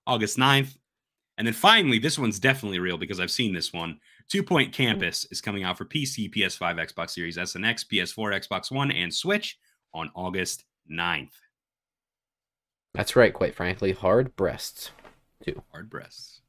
[0.05, 0.77] August 9th.
[1.37, 3.99] And then finally, this one's definitely real because I've seen this one.
[4.27, 8.47] Two Point Campus is coming out for PC, PS5, Xbox Series S and X, PS4,
[8.47, 9.57] Xbox One, and Switch
[9.93, 11.31] on August 9th.
[12.93, 13.33] That's right.
[13.33, 14.91] Quite frankly, hard breasts.
[15.43, 15.63] Too.
[15.71, 16.41] Hard breasts.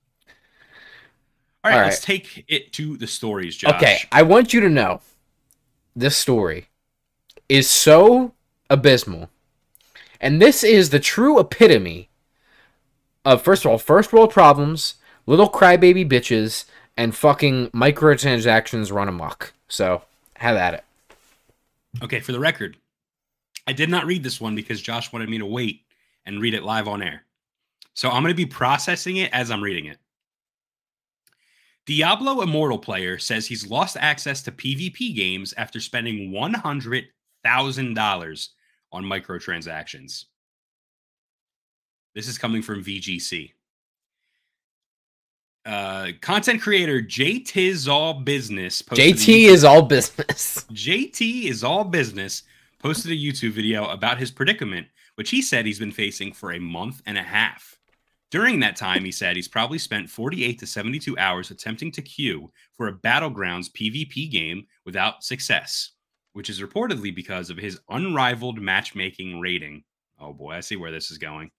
[1.62, 3.74] All right, All let's take it to the stories, Josh.
[3.76, 5.00] Okay, I want you to know
[5.94, 6.68] this story
[7.48, 8.32] is so
[8.68, 9.30] abysmal.
[10.20, 12.08] And this is the true epitome
[13.24, 14.94] of, first of all, first world problems,
[15.26, 16.64] little crybaby bitches,
[16.96, 19.52] and fucking microtransactions run amok.
[19.68, 20.02] So,
[20.36, 20.84] have at it.
[22.02, 22.76] Okay, for the record,
[23.66, 25.82] I did not read this one because Josh wanted me to wait
[26.26, 27.24] and read it live on air.
[27.94, 29.98] So I'm going to be processing it as I'm reading it.
[31.86, 38.48] Diablo Immortal player says he's lost access to PvP games after spending $100,000
[38.92, 40.26] on microtransactions.
[42.14, 43.52] This is coming from VGC.
[45.66, 48.80] Uh, content creator JT is All Business.
[48.82, 50.64] posted JT is all business.
[50.72, 52.42] JT is all business
[52.80, 56.58] posted a YouTube video about his predicament, which he said he's been facing for a
[56.58, 57.78] month and a half.
[58.30, 62.52] During that time, he said he's probably spent 48 to 72 hours attempting to queue
[62.76, 65.90] for a Battlegrounds PvP game without success,
[66.32, 69.82] which is reportedly because of his unrivaled matchmaking rating.
[70.20, 71.50] Oh boy, I see where this is going.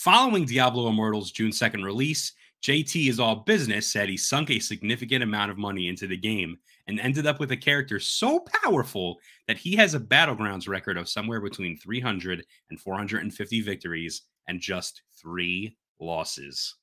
[0.00, 2.32] Following Diablo Immortal's June 2nd release,
[2.62, 6.56] JT is all business said he sunk a significant amount of money into the game
[6.86, 11.08] and ended up with a character so powerful that he has a battlegrounds record of
[11.08, 16.74] somewhere between 300 and 450 victories and just three losses.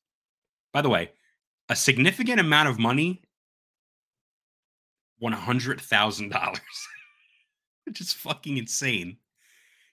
[0.71, 1.11] By the way,
[1.69, 3.21] a significant amount of money
[5.21, 6.59] $100,000,
[7.85, 9.17] which is fucking insane.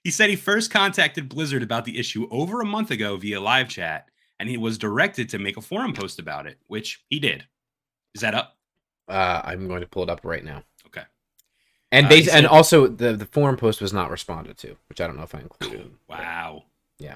[0.03, 3.69] He said he first contacted Blizzard about the issue over a month ago via live
[3.69, 4.07] chat,
[4.39, 7.45] and he was directed to make a forum post about it, which he did.
[8.15, 8.57] Is that up?
[9.07, 10.63] Uh, I'm going to pull it up right now.
[10.87, 11.03] Okay.
[11.91, 14.99] And Uh, they he and also the the forum post was not responded to, which
[14.99, 15.91] I don't know if I included.
[16.07, 16.63] Wow.
[16.97, 17.15] Yeah.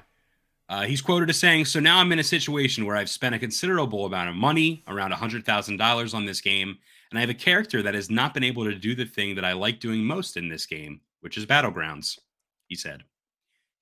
[0.68, 3.38] Uh, he's quoted as saying, So now I'm in a situation where I've spent a
[3.38, 6.76] considerable amount of money, around $100,000 on this game,
[7.10, 9.44] and I have a character that has not been able to do the thing that
[9.44, 12.18] I like doing most in this game, which is Battlegrounds,
[12.66, 13.04] he said.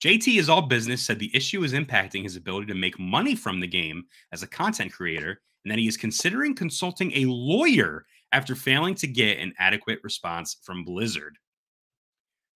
[0.02, 3.60] JT is all business said the issue is impacting his ability to make money from
[3.60, 8.54] the game as a content creator, and that he is considering consulting a lawyer after
[8.54, 11.38] failing to get an adequate response from Blizzard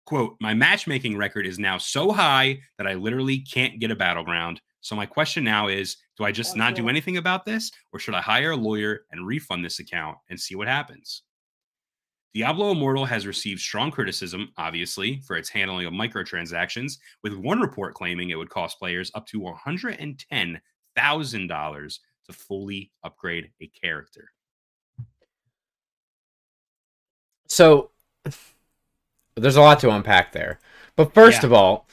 [0.08, 4.58] quote my matchmaking record is now so high that i literally can't get a battleground.
[4.80, 8.14] So my question now is do i just not do anything about this or should
[8.14, 11.24] i hire a lawyer and refund this account and see what happens?
[12.32, 17.92] Diablo immortal has received strong criticism obviously for its handling of microtransactions with one report
[17.92, 24.30] claiming it would cost players up to $110000 to fully upgrade a character.
[27.46, 27.90] So
[29.40, 30.58] there's a lot to unpack there.
[30.96, 31.46] But first Yeah.
[31.46, 31.86] of all,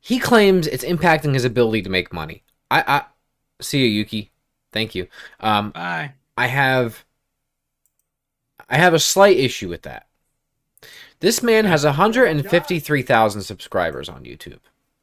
[0.00, 2.42] he claims it's impacting his ability to make money.
[2.70, 3.04] I, I
[3.60, 4.30] see you, Yuki.
[4.72, 5.08] Thank you.
[5.40, 7.04] Um, bye I have
[8.68, 10.06] I have a slight issue with that.
[11.20, 14.60] This man has 153,000 subscribers on YouTube.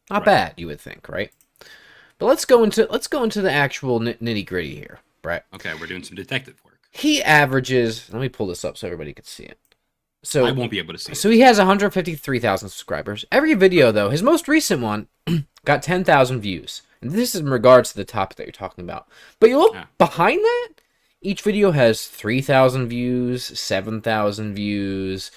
[0.09, 0.25] Not Right.
[0.25, 1.31] bad, you would think, right?
[2.17, 5.41] But let's go into let's go into the actual nitty gritty here, right?
[5.53, 6.79] Okay, we're doing some detective work.
[6.91, 8.09] He averages.
[8.13, 9.59] Let me pull this up so everybody can see it.
[10.25, 11.15] So I won't be able to see it.
[11.15, 13.25] So he has 153,000 subscribers.
[13.31, 15.07] Every video, though, his most recent one
[15.65, 16.81] got 10,000 views.
[17.01, 19.07] And this is in regards to the topic that you're talking about.
[19.39, 19.85] But you look Yeah.
[19.97, 20.69] behind that,
[21.21, 25.31] each video has 3,000 views, 7,000 views.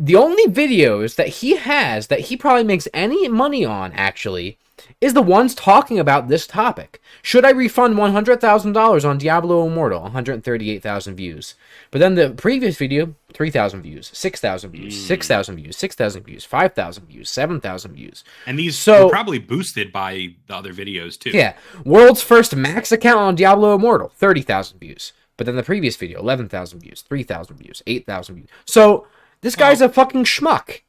[0.00, 4.58] The only videos that he has that he probably makes any money on, actually,
[5.00, 7.00] is the ones talking about this topic.
[7.22, 10.02] Should I refund $100,000 on Diablo Immortal?
[10.02, 11.54] 138,000 views.
[11.90, 15.06] But then the previous video, 3,000 views, 6,000 views, Mm.
[15.06, 18.24] 6,000 views, 6,000 views, 5,000 views, 7,000 views.
[18.46, 21.30] And these So- were probably boosted by the other videos too.
[21.30, 21.54] Yeah.
[21.84, 25.12] World's first max account on Diablo Immortal, 30,000 views.
[25.36, 28.48] But then the previous video, 11,000 views, 3,000 views, 8,000 views.
[28.66, 29.06] So
[29.44, 30.80] this guy's a fucking schmuck.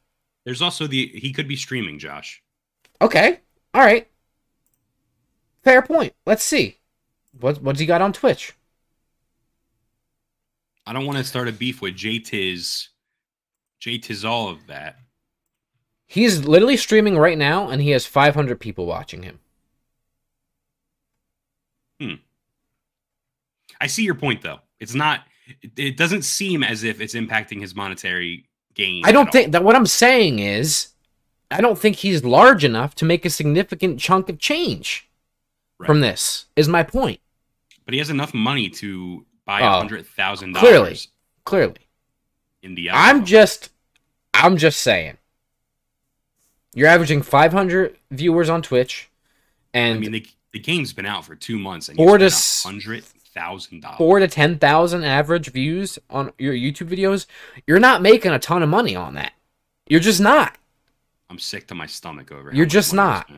[0.46, 2.42] There's also the he could be streaming, Josh.
[3.02, 3.40] Okay.
[3.74, 4.08] All right.
[5.62, 6.14] Fair point.
[6.24, 6.78] Let's see.
[7.38, 8.54] What what's he got on Twitch?
[10.86, 12.88] I don't want to start a beef with J Tiz.
[13.78, 15.00] J Tiz all of that.
[16.06, 19.40] He's literally streaming right now and he has 500 people watching him.
[22.00, 22.14] Hmm.
[23.78, 24.60] I see your point though.
[24.80, 25.24] It's not.
[25.76, 28.45] It doesn't seem as if it's impacting his monetary
[28.76, 29.02] gain.
[29.04, 30.88] I don't think that what I'm saying is
[31.50, 35.08] I don't think he's large enough to make a significant chunk of change
[35.78, 35.86] Right.
[35.86, 36.46] from this.
[36.54, 37.20] Is my point.
[37.84, 40.76] But he has enough money to buy Oh, a hundred thousand clearly.
[40.78, 41.08] dollars
[41.44, 41.66] Clearly.
[41.74, 41.86] Clearly.
[42.62, 42.90] In the.
[42.92, 43.70] I'm just
[44.34, 45.16] I'm just saying.
[46.74, 49.08] You're averaging 500 viewers on Twitch
[49.72, 52.30] and I mean, the, the game's been out for two months and Four to you
[52.30, 53.04] spent a hundred
[53.36, 53.98] thousand dollars.
[53.98, 57.26] four to ten thousand average views on your YouTube videos,
[57.66, 59.32] you're not making a ton of money on that.
[59.88, 60.56] You're just not.
[61.30, 62.52] I'm sick to my stomach over.
[62.52, 63.30] You're just not.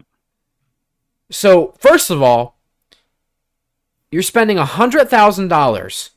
[1.31, 2.57] So first of all,
[4.11, 6.11] you're spending a hundred thousand dollars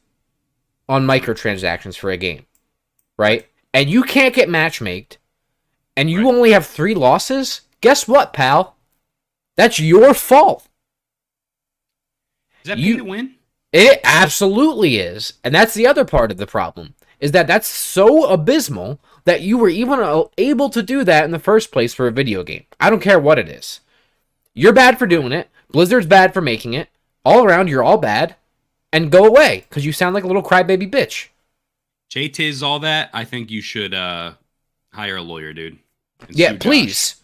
[0.87, 2.45] on microtransactions for a game,
[3.17, 3.47] right?
[3.73, 5.17] And you can't get matchmaked,
[5.97, 6.27] and you Right.
[6.35, 7.61] only have three losses.
[7.81, 8.75] Guess what, pal?
[9.55, 10.67] That's your fault.
[12.63, 13.35] Is that You- pay to win?
[13.71, 15.33] It absolutely is.
[15.43, 19.57] And that's the other part of the problem is that that's so abysmal that you
[19.57, 22.65] were even uh, able to do that in the first place for a video game.
[22.79, 23.79] I don't care what it is.
[24.53, 25.49] You're bad for doing it.
[25.71, 26.89] Blizzard's bad for making it.
[27.23, 28.35] All around, you're all bad.
[28.91, 31.27] And go away because you sound like a little crybaby bitch.
[32.09, 33.09] J Tiz, all that.
[33.13, 34.33] I think you should uh
[34.91, 35.77] hire a lawyer, dude.
[36.29, 37.15] Yeah, please.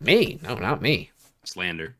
[0.00, 0.40] Me?
[0.42, 1.10] No, not me.
[1.44, 1.94] Slander.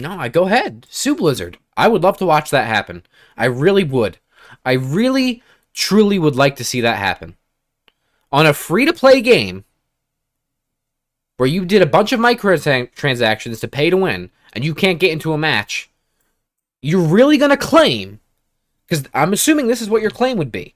[0.00, 0.86] No, I go ahead.
[0.90, 1.58] Sue Blizzard.
[1.76, 3.04] I would love to watch that happen.
[3.36, 4.18] I really would.
[4.64, 7.36] I really, truly would like to see that happen.
[8.32, 9.64] On a free to play game
[11.36, 15.12] where you did a bunch of microtransactions to pay to win and you can't get
[15.12, 15.90] into a match,
[16.82, 18.20] you're really going to claim,
[18.86, 20.74] because I'm assuming this is what your claim would be,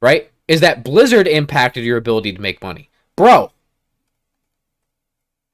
[0.00, 0.30] right?
[0.46, 2.90] Is that Blizzard impacted your ability to make money.
[3.16, 3.52] Bro,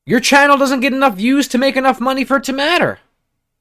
[0.07, 2.99] your channel doesn't get enough views to make enough money for it to matter.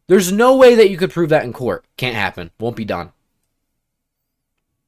[0.07, 1.85] There's no way that you could prove that in court.
[1.97, 2.51] Can't happen.
[2.59, 3.11] Won't be done.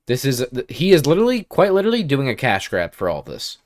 [0.08, 3.60] This is he is literally quite literally doing a cash grab for all this.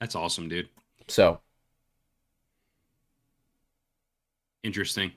[0.00, 0.68] That's awesome, dude.
[1.08, 1.40] So,
[4.66, 5.12] Interesting.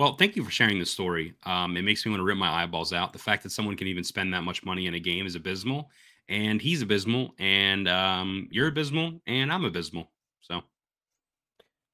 [0.00, 1.34] Well, thank you for sharing this story.
[1.44, 3.12] Um, it makes me want to rip my eyeballs out.
[3.12, 5.90] The fact that someone can even spend that much money in a game is abysmal,
[6.28, 10.10] and he's abysmal, and um, you're abysmal, and I'm abysmal.
[10.40, 10.62] So,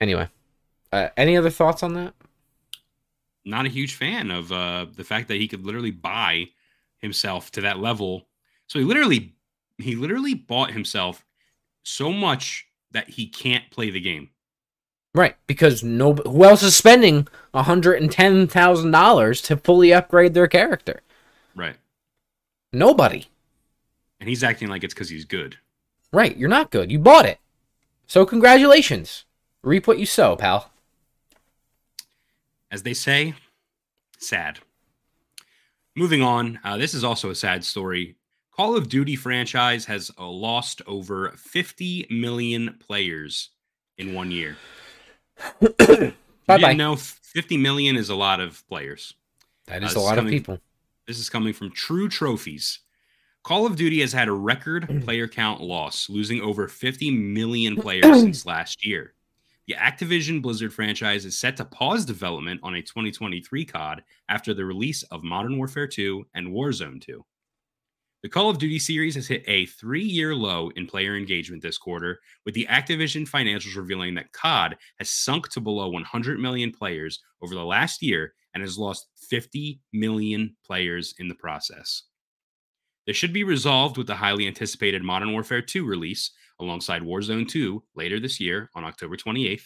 [0.00, 0.28] anyway,
[0.92, 2.14] uh, any other thoughts on that?
[3.44, 6.48] not a huge fan of uh, the fact that he could literally buy
[6.98, 8.26] himself to that level.
[8.66, 9.34] So he literally,
[9.78, 11.24] he literally bought himself
[11.82, 14.30] so much that he can't play the game.
[15.12, 21.02] Right, because no who else is spending $110,000 to fully upgrade their character?
[21.56, 21.76] Right.
[22.72, 23.26] Nobody.
[24.20, 25.56] And he's acting like it's because he's good.
[26.12, 26.92] Right, you're not good.
[26.92, 27.38] You bought it.
[28.06, 29.24] So congratulations.
[29.62, 30.70] Reap what you sow, pal.
[32.70, 33.34] as they say,
[34.18, 34.60] sad.
[35.96, 38.16] Moving on, uh, this is also a sad story.
[38.56, 43.50] Call of Duty franchise has uh, lost over 50 million players
[43.98, 44.56] in one year.
[45.60, 46.12] Bye
[46.46, 46.72] bye.
[46.72, 49.14] know 50 million is a lot of players.
[49.66, 50.58] That is Uh, a lot of people.
[51.06, 52.80] This is coming from True Trophies.
[53.42, 58.04] Call of Duty has had a record player count loss, losing over 50 million players
[58.20, 59.14] since last year.
[59.70, 64.64] The Activision Blizzard franchise is set to pause development on a 2023 COD after the
[64.64, 67.24] release of Modern Warfare 2 and Warzone 2.
[68.24, 71.78] The Call of Duty series has hit a three year low in player engagement this
[71.78, 77.20] quarter, with the Activision financials revealing that COD has sunk to below 100 million players
[77.40, 82.02] over the last year and has lost 50 million players in the process.
[83.06, 87.82] This should be resolved with the highly anticipated Modern Warfare 2 release alongside Warzone 2
[87.94, 89.64] later this year on October 28th.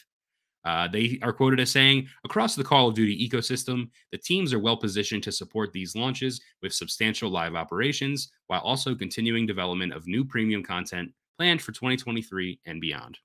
[0.64, 4.58] Uh, they are quoted as saying, across the Call of Duty ecosystem, the teams are
[4.58, 10.06] well positioned to support these launches with substantial live operations while also continuing development of
[10.06, 13.18] new premium content planned for 2023 and beyond.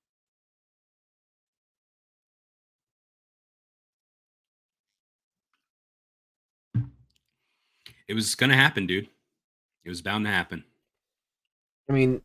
[8.10, 9.08] It was going to happen, dude.
[9.86, 10.64] It was bound to happen.
[11.90, 12.22] I mean,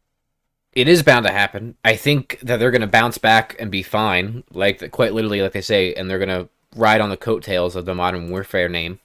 [0.74, 1.76] it is bound to happen.
[1.84, 5.52] I think that they're going to bounce back and be fine, like quite literally, like
[5.52, 8.98] they say, and they're going to ride on the coattails of the Modern Warfare name,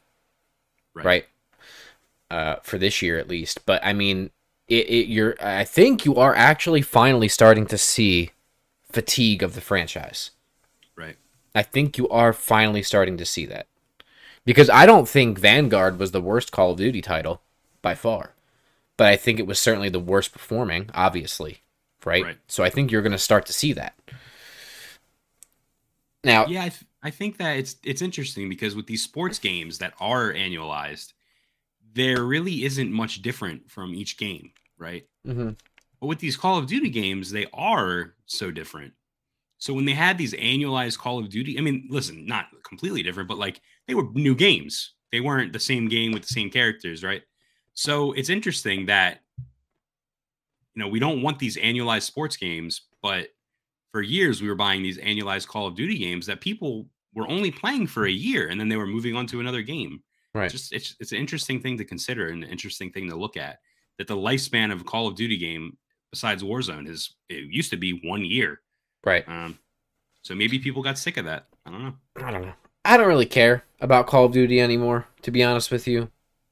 [0.94, 1.06] right?
[1.06, 1.26] right?
[2.32, 3.66] Uh, for this year at least.
[3.66, 4.32] But I mean,
[4.68, 5.36] it, it you're.
[5.42, 8.32] I think you are actually finally starting to see
[8.92, 10.32] fatigue of the franchise.
[10.96, 11.18] Right.
[11.54, 13.68] I think you are finally starting to see that
[14.46, 17.42] because I don't think Vanguard was the worst Call of Duty title
[17.82, 18.34] by far
[19.00, 21.60] but I think it was certainly the worst performing, obviously,
[22.04, 22.22] right?
[22.22, 22.38] right.
[22.50, 23.93] So I think you're going to start to see that.
[26.22, 29.78] Now, yeah, I, th- I think that it's it's interesting because with these sports games
[29.78, 31.14] that are annualized,
[31.93, 35.08] there really isn't much different from each game, right?
[35.26, 35.52] Mm-hmm.
[36.02, 38.91] But with these Call of Duty games, they are so different.
[39.60, 43.30] So when they had these annualized Call of Duty, I mean, listen, not completely different,
[43.30, 44.95] but like they were new games.
[45.14, 47.22] They weren't the same game with the same characters, right?
[47.74, 49.20] So it's interesting that
[50.76, 53.30] you know we don't want these annualized sports games, but
[53.92, 57.52] for years we were buying these annualized Call of Duty games that people were only
[57.52, 60.02] playing for a year and then they were moving on to another game.
[60.34, 60.46] Right.
[60.46, 63.38] It's just it's it's an interesting thing to consider and an interesting thing to look
[63.38, 63.60] at.
[63.98, 65.78] That the lifespan of a Call of Duty game,
[66.12, 68.62] besides Warzone, is it used to be one year.
[69.04, 69.28] Right.
[69.28, 69.60] Um,
[70.22, 71.48] so maybe people got sick of that.
[71.66, 71.94] I don't know.
[72.24, 72.54] I don't know.
[72.86, 76.10] I don't really care about Call of Duty anymore, to be honest with you.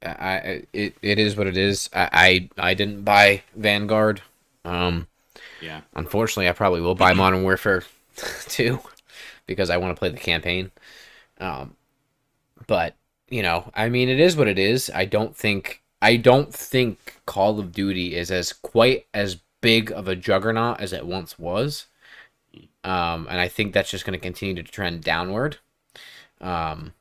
[0.07, 1.89] I it, it is what it is.
[1.93, 4.21] I, I I didn't buy Vanguard.
[4.65, 5.07] Um,
[5.61, 5.81] yeah.
[5.95, 7.83] Unfortunately, I probably will buy Modern Warfare
[8.47, 8.79] 2
[9.45, 10.71] because I want to play the campaign.
[11.39, 11.75] Um,
[12.67, 12.95] but
[13.29, 14.91] you know, I mean, it is what it is.
[14.93, 20.07] I don't think I don't think Call of Duty is as quite as big of
[20.07, 21.87] a juggernaut as it once was.
[22.83, 25.57] Um, and I think that's just going to continue to trend downward.
[26.39, 26.93] Um,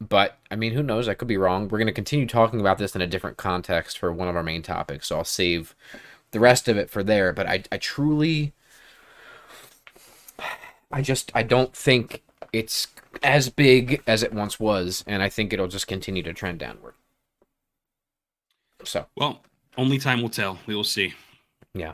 [0.00, 1.08] but I mean, who knows?
[1.08, 1.68] I could be wrong.
[1.68, 4.42] We're going to continue talking about this in a different context for one of our
[4.42, 5.74] main topics, so I'll save
[6.30, 7.32] the rest of it for there.
[7.32, 8.54] But I, I truly,
[10.90, 12.22] I just, I don't think
[12.52, 12.88] it's
[13.22, 16.94] as big as it once was, and I think it'll just continue to trend downward.
[18.84, 19.42] So, well,
[19.76, 20.58] only time will tell.
[20.66, 21.12] We will see.
[21.74, 21.92] Yeah.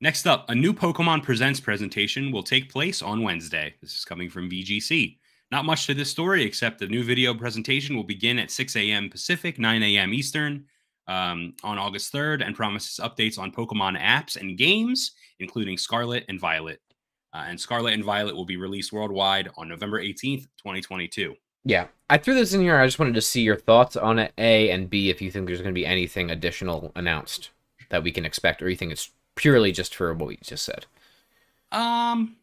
[0.00, 3.74] Next up, a new Pokemon Presents presentation will take place on Wednesday.
[3.80, 5.18] This is coming from VGC.
[5.50, 9.10] Not much to this story except the new video presentation will begin at 6 a.m.
[9.10, 10.14] Pacific, 9 a.m.
[10.14, 10.64] Eastern
[11.08, 16.38] um, on August 3rd and promises updates on Pokemon apps and games, including Scarlet and
[16.38, 16.80] Violet.
[17.32, 21.34] Uh, and Scarlet and Violet will be released worldwide on November 18th, 2022.
[21.64, 22.78] Yeah, I threw this in here.
[22.78, 25.46] I just wanted to see your thoughts on it, A, and B, if you think
[25.46, 27.50] there's going to be anything additional announced
[27.90, 30.86] that we can expect, or you think it's purely just for what we just said.
[31.72, 32.36] Um,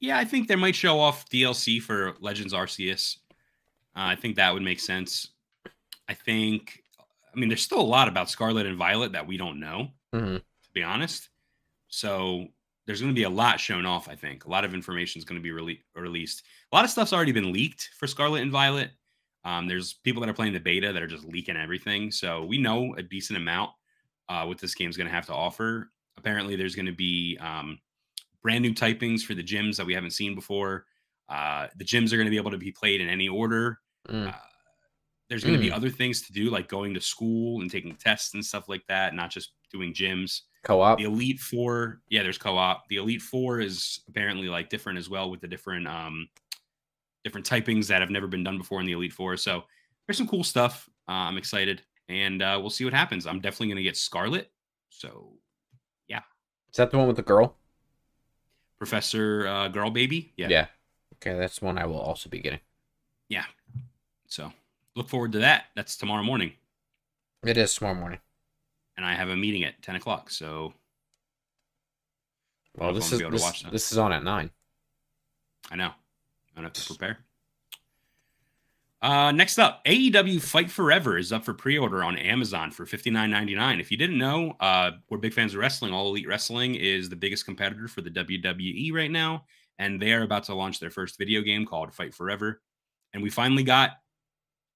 [0.00, 3.18] yeah, I think they might show off DLC for Legends Arceus.
[3.96, 5.28] Uh, I think that would make sense.
[6.08, 6.82] I think,
[7.34, 10.36] I mean, there's still a lot about Scarlet and Violet that we don't know, mm-hmm.
[10.36, 11.28] to be honest.
[11.88, 12.46] So
[12.86, 14.08] there's going to be a lot shown off.
[14.08, 16.44] I think a lot of information is going to be rele- released.
[16.72, 18.90] A lot of stuff's already been leaked for Scarlet and Violet.
[19.44, 22.58] Um, there's people that are playing the beta that are just leaking everything, so we
[22.58, 23.70] know a decent amount
[24.28, 25.90] uh, what this game's going to have to offer.
[26.16, 27.78] Apparently, there's going to be um,
[28.42, 30.86] brand new typings for the gyms that we haven't seen before.
[31.28, 33.80] Uh, the gyms are going to be able to be played in any order.
[34.08, 34.28] Mm.
[34.28, 34.36] Uh,
[35.28, 35.68] there's going to mm.
[35.68, 38.86] be other things to do, like going to school and taking tests and stuff like
[38.88, 40.42] that, not just doing gyms.
[40.64, 40.98] Co-op.
[40.98, 42.88] The Elite Four, yeah, there's co-op.
[42.88, 46.28] The Elite Four is apparently like different as well with the different um
[47.24, 49.36] different typings that have never been done before in the Elite Four.
[49.36, 49.64] So
[50.06, 50.88] there's some cool stuff.
[51.08, 53.26] Uh, I'm excited, and uh, we'll see what happens.
[53.26, 54.50] I'm definitely going to get Scarlet.
[54.88, 55.34] So
[56.08, 56.22] yeah,
[56.70, 57.56] is that the one with the girl?
[58.78, 60.32] Professor uh, Girl Baby.
[60.36, 60.48] Yeah.
[60.48, 60.66] Yeah.
[61.16, 62.60] Okay, that's one I will also be getting.
[63.28, 63.44] Yeah.
[64.28, 64.52] So
[64.94, 65.66] look forward to that.
[65.74, 66.52] That's tomorrow morning.
[67.44, 68.20] It is tomorrow morning.
[68.96, 70.30] And I have a meeting at 10 o'clock.
[70.30, 70.74] So.
[72.76, 74.50] Well, this is this, this is on at nine.
[75.70, 75.88] I know.
[75.88, 77.18] I don't have to prepare.
[79.00, 83.80] Uh, next up, AEW Fight Forever is up for pre-order on Amazon for $59.99.
[83.80, 85.92] If you didn't know, uh, we're big fans of wrestling.
[85.92, 89.44] All Elite Wrestling is the biggest competitor for the WWE right now,
[89.78, 92.60] and they are about to launch their first video game called Fight Forever.
[93.14, 93.92] And we finally got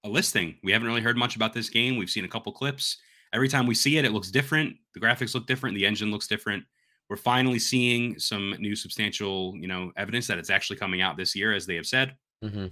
[0.05, 0.57] a listing.
[0.63, 1.97] We haven't really heard much about this game.
[1.97, 2.99] We've seen a couple clips.
[3.33, 4.77] Every time we see it, it looks different.
[4.95, 5.75] The graphics look different.
[5.75, 6.65] The engine looks different.
[7.09, 11.35] We're finally seeing some new substantial, you know, evidence that it's actually coming out this
[11.35, 12.15] year, as they have said.
[12.45, 12.67] Mm-hmm.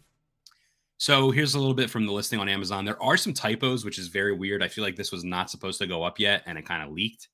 [1.00, 2.84] So here's a little bit from the listing on Amazon.
[2.84, 4.62] There are some typos, which is very weird.
[4.62, 6.92] I feel like this was not supposed to go up yet, and it kind of
[6.92, 7.30] leaked.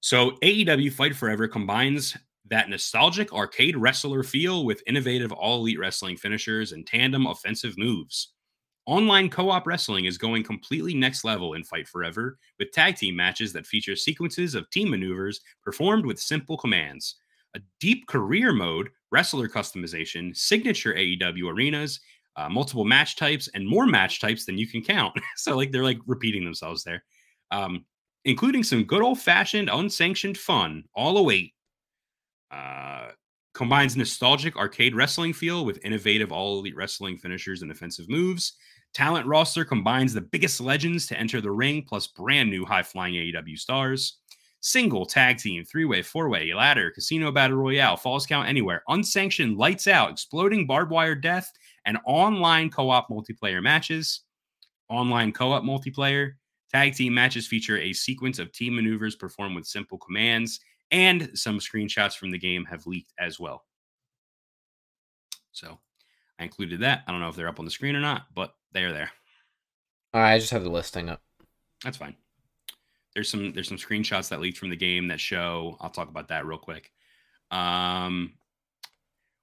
[0.00, 2.16] So AEW Fight Forever combines
[2.48, 8.32] that nostalgic arcade wrestler feel with innovative all elite wrestling finishers and tandem offensive moves.
[8.86, 13.14] Online co op wrestling is going completely next level in Fight Forever with tag team
[13.14, 17.16] matches that feature sequences of team maneuvers performed with simple commands,
[17.54, 22.00] a deep career mode, wrestler customization, signature AEW arenas,
[22.38, 25.14] uh, multiple match types, and more match types than you can count.
[25.36, 27.02] so, like, they're like repeating themselves there,
[27.50, 27.84] um,
[28.24, 31.54] including some good old fashioned unsanctioned fun, all await.
[32.50, 33.08] Uh,
[33.54, 38.52] combines nostalgic arcade wrestling feel with innovative all elite wrestling finishers and offensive moves.
[38.94, 43.14] Talent roster combines the biggest legends to enter the ring, plus brand new high flying
[43.14, 44.18] AEW stars.
[44.60, 49.56] Single, tag team, three way, four way, ladder, casino battle royale, falls count anywhere, unsanctioned,
[49.56, 51.52] lights out, exploding barbed wire death,
[51.84, 54.22] and online co op multiplayer matches.
[54.88, 56.32] Online co op multiplayer.
[56.72, 60.60] Tag team matches feature a sequence of team maneuvers performed with simple commands,
[60.90, 63.64] and some screenshots from the game have leaked as well.
[65.52, 65.78] So
[66.38, 67.04] I included that.
[67.06, 69.10] I don't know if they're up on the screen or not, but they're there.
[70.14, 71.22] All right, I just have the listing up.
[71.84, 72.16] That's fine.
[73.14, 75.76] There's some there's some screenshots that leaked from the game that show.
[75.80, 76.92] I'll talk about that real quick.
[77.50, 78.34] Um,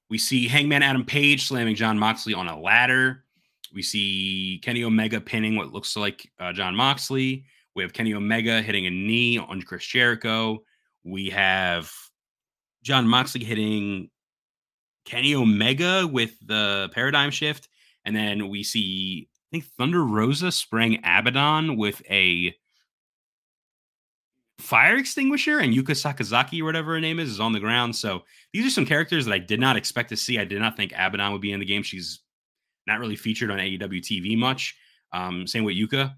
[0.10, 3.24] we see Hangman Adam Page slamming Jon Moxley on a ladder.
[3.74, 7.46] We see Kenny Omega pinning what looks like uh, Jon Moxley.
[7.76, 10.64] We have Kenny Omega hitting a knee on Chris Jericho.
[11.04, 11.92] We have
[12.84, 14.10] Jon Moxley hitting
[15.06, 17.68] Kenny Omega with the paradigm shift.
[18.06, 22.56] And then we see, I think Thunder Rosa spraying Abaddon with a
[24.60, 27.96] fire extinguisher and Yuka Sakazaki or whatever her name is is on the ground.
[27.96, 30.40] So these are some characters that I did not expect to see.
[30.40, 31.84] I did not think Abaddon would be in the game.
[31.84, 32.22] She's
[32.88, 34.76] not really featured on AEW TV much.
[35.12, 36.16] Um, same with Yuka.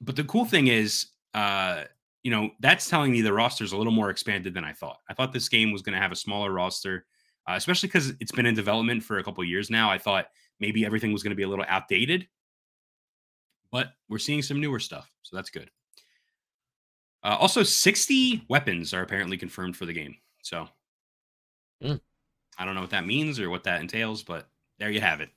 [0.00, 1.84] But the cool thing is, uh,
[2.22, 4.98] you know, that's telling me the roster is a little more expanded than I thought.
[5.08, 7.06] I thought this game was going to have a smaller roster,
[7.48, 9.90] uh, especially because it's been in development for a couple years now.
[9.90, 10.26] I thought
[10.60, 12.28] maybe everything was going to be a little outdated,
[13.70, 15.10] but we're seeing some newer stuff.
[15.22, 15.70] So that's good.
[17.22, 20.16] Uh, also, 60 weapons are apparently confirmed for the game.
[20.42, 20.68] So
[21.82, 22.00] Mm.
[22.58, 24.48] I don't know what that means or what that entails, but
[24.78, 25.30] there you have it.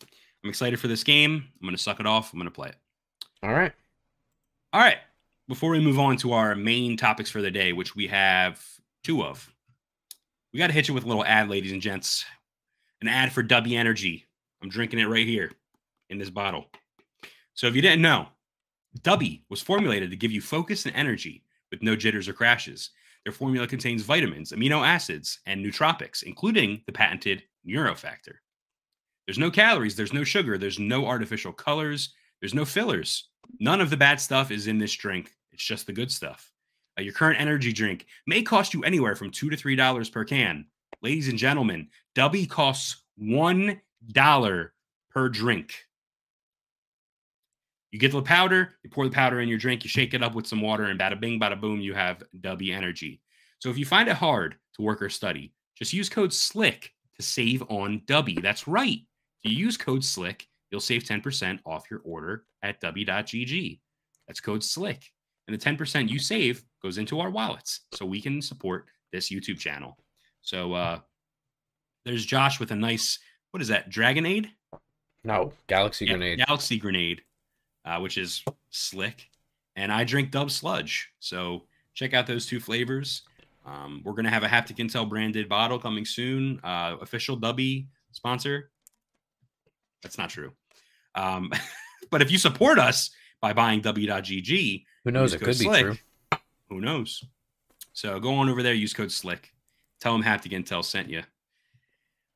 [0.44, 1.36] I'm excited for this game.
[1.36, 2.34] I'm going to suck it off.
[2.34, 2.76] I'm going to play it.
[3.44, 3.74] All right.
[4.74, 4.98] All right.
[5.48, 8.64] Before we move on to our main topics for the day, which we have
[9.04, 9.52] two of,
[10.54, 12.26] we got to hit you with a little ad, ladies and gents.
[13.02, 14.26] An ad for W Energy.
[14.62, 15.52] I'm drinking it right here
[16.10, 16.68] in this bottle.
[17.54, 18.28] So if you didn't know,
[19.02, 22.92] Dubby was formulated to give you focus and energy with no jitters or crashes.
[23.24, 28.36] Their formula contains vitamins, amino acids, and nootropics, including the patented Neurofactor.
[29.28, 33.30] There's no calories, there's no sugar, there's no artificial colors, there's no fillers.
[33.60, 35.32] None of the bad stuff is in this drink.
[35.52, 36.52] It's just the good stuff.
[36.98, 40.26] Uh, your current energy drink may cost you anywhere from two to three dollars per
[40.26, 40.66] can.
[41.02, 43.80] Ladies and gentlemen, Dubby costs one
[44.12, 44.74] dollar
[45.12, 45.86] per drink.
[47.92, 50.34] You get the powder, you pour the powder in your drink, you shake it up
[50.34, 53.22] with some water, and bada bing, bada boom, you have W Energy.
[53.60, 57.22] So if you find it hard to work or study, just use code SLICK to
[57.22, 58.42] save on W.
[58.42, 59.00] That's right.
[59.44, 63.80] If you use code SLICK, you'll save 10% off your order at W.GG.
[64.28, 65.04] That's code SLICK.
[65.48, 69.60] And the 10% you save goes into our wallets so we can support this YouTube
[69.60, 69.98] channel.
[70.42, 71.00] So uh
[72.06, 73.20] there's Josh with a nice,
[73.52, 74.48] what is that, Dragonade?
[75.24, 76.44] No, Galaxy Yeah, Grenade.
[76.48, 77.22] Galaxy Grenade,
[77.86, 79.30] uh, which is slick.
[79.76, 81.10] And I drink Dub Sludge.
[81.20, 81.64] So
[81.94, 83.24] check out those two flavors.
[83.66, 86.60] Um, we're going to have a Haptic Intel branded bottle coming soon.
[86.64, 88.72] Uh, official Dubby sponsor.
[90.02, 90.52] That's not true.
[91.16, 91.52] Um,
[92.12, 95.34] but if you support us by buying W.GG, Who knows?
[95.34, 95.98] It could be true.
[96.70, 97.24] Who knows?
[97.94, 99.52] So go on over there, use code SLICK.
[100.00, 101.22] Tell them Haptic Intel sent you.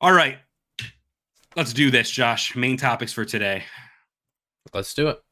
[0.02, 0.38] All right.
[1.56, 2.56] Let's do this, Josh.
[2.56, 3.64] Main topics for today.
[4.74, 5.25] Let's do it.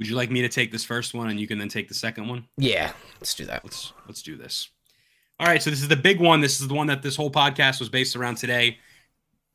[0.00, 1.94] Would you like me to take this first one and you can then take the
[1.94, 2.46] second one?
[2.56, 3.62] Yeah, let's do that.
[3.62, 4.70] Let's let's do this.
[5.38, 6.40] All right, so this is the big one.
[6.40, 8.78] This is the one that this whole podcast was based around today.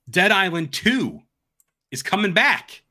[0.08, 1.20] Dead Island 2
[1.91, 2.84] is coming back.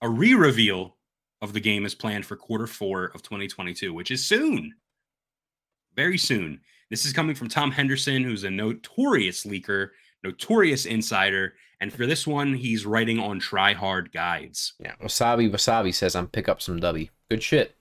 [0.00, 0.96] a re-reveal
[1.40, 4.74] of the game is planned for quarter four of 2022, which is soon.
[5.96, 6.60] Very soon.
[6.88, 9.90] This is coming from Tom Henderson, who's a notorious leaker,
[10.22, 11.54] notorious insider.
[11.82, 14.74] And for this one, he's writing on Try Hard Guides.
[14.78, 14.94] Yeah.
[15.02, 17.08] Wasabi Wasabi says I'm pick up some W.
[17.28, 17.74] Good shit.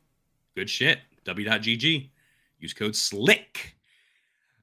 [0.56, 0.98] Good shit.
[1.26, 2.10] W.GG.
[2.58, 3.76] Use code SLICK.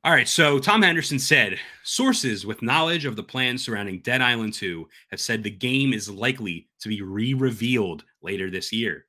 [0.02, 4.54] All right, so Tom Henderson said sources with knowledge of the plans surrounding Dead Island
[4.54, 9.06] 2 have said the game is likely to be re revealed later this year,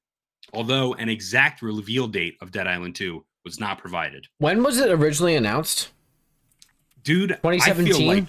[0.54, 4.28] although an exact reveal date of Dead Island 2 was not provided.
[4.38, 5.90] When was it originally announced?
[7.04, 8.28] Dude, 2017?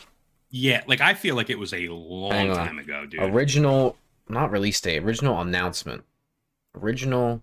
[0.50, 3.22] Yeah, like I feel like it was a long time ago, dude.
[3.22, 3.96] Original,
[4.28, 6.04] not release date, original announcement.
[6.74, 7.42] Original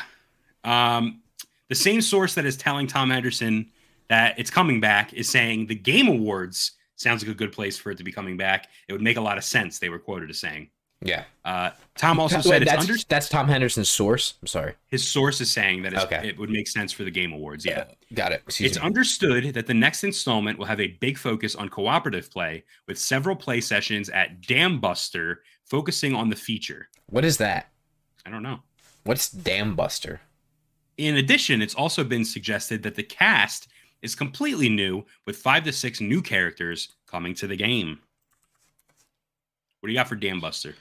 [0.65, 1.21] Um
[1.69, 3.71] the same source that is telling Tom Henderson
[4.09, 7.91] that it's coming back is saying the Game Awards sounds like a good place for
[7.91, 8.69] it to be coming back.
[8.89, 9.79] It would make a lot of sense.
[9.79, 10.69] They were quoted as saying.
[11.05, 11.25] Yeah.
[11.45, 14.35] Uh, Tom also Wait, said that's, under- that's Tom Henderson's source.
[14.41, 14.75] I'm sorry.
[14.87, 16.29] His source is saying that okay.
[16.29, 17.65] it would make sense for the Game Awards.
[17.65, 17.81] Yeah.
[17.81, 17.85] Uh,
[18.15, 18.43] got it.
[18.47, 18.87] Excuse it's me.
[18.87, 23.35] understood that the next installment will have a big focus on cooperative play with several
[23.35, 26.89] play sessions at Dambuster focusing on the feature.
[27.07, 27.71] What is that?
[28.25, 28.61] I don't know.
[29.05, 30.21] What's Dambuster?
[30.97, 33.69] In addition, it's also been suggested that the cast
[34.03, 38.01] is completely new with five to six new characters coming to the game.
[39.81, 40.75] What do you got for Dambuster?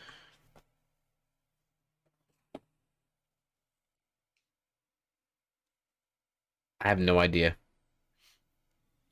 [6.82, 7.56] I have no idea.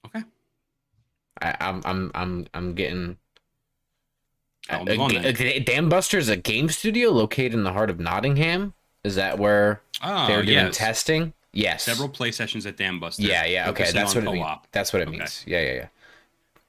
[0.05, 0.23] Okay.
[1.41, 3.17] I, am I'm, I'm I'm I'm getting.
[4.69, 8.73] I'll move on, Dambuster is a game studio located in the heart of Nottingham.
[9.03, 10.77] Is that where oh, they're doing yes.
[10.77, 11.33] testing?
[11.53, 11.83] Yes.
[11.83, 13.19] Several play sessions at Dambuster.
[13.19, 13.69] Yeah, yeah.
[13.69, 14.45] Okay, that's what, it means.
[14.71, 15.19] that's what it means.
[15.19, 15.45] That's what it means.
[15.47, 15.87] Yeah, yeah, yeah.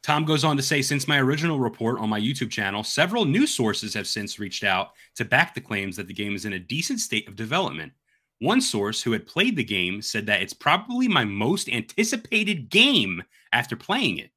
[0.03, 3.55] Tom goes on to say, since my original report on my YouTube channel, several news
[3.55, 6.59] sources have since reached out to back the claims that the game is in a
[6.59, 7.93] decent state of development.
[8.39, 13.23] One source who had played the game said that it's probably my most anticipated game
[13.53, 14.31] after playing it.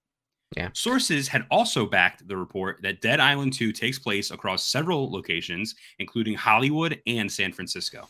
[0.55, 0.69] Yeah.
[0.73, 5.75] Sources had also backed the report that Dead Island 2 takes place across several locations,
[5.99, 8.07] including Hollywood and San Francisco.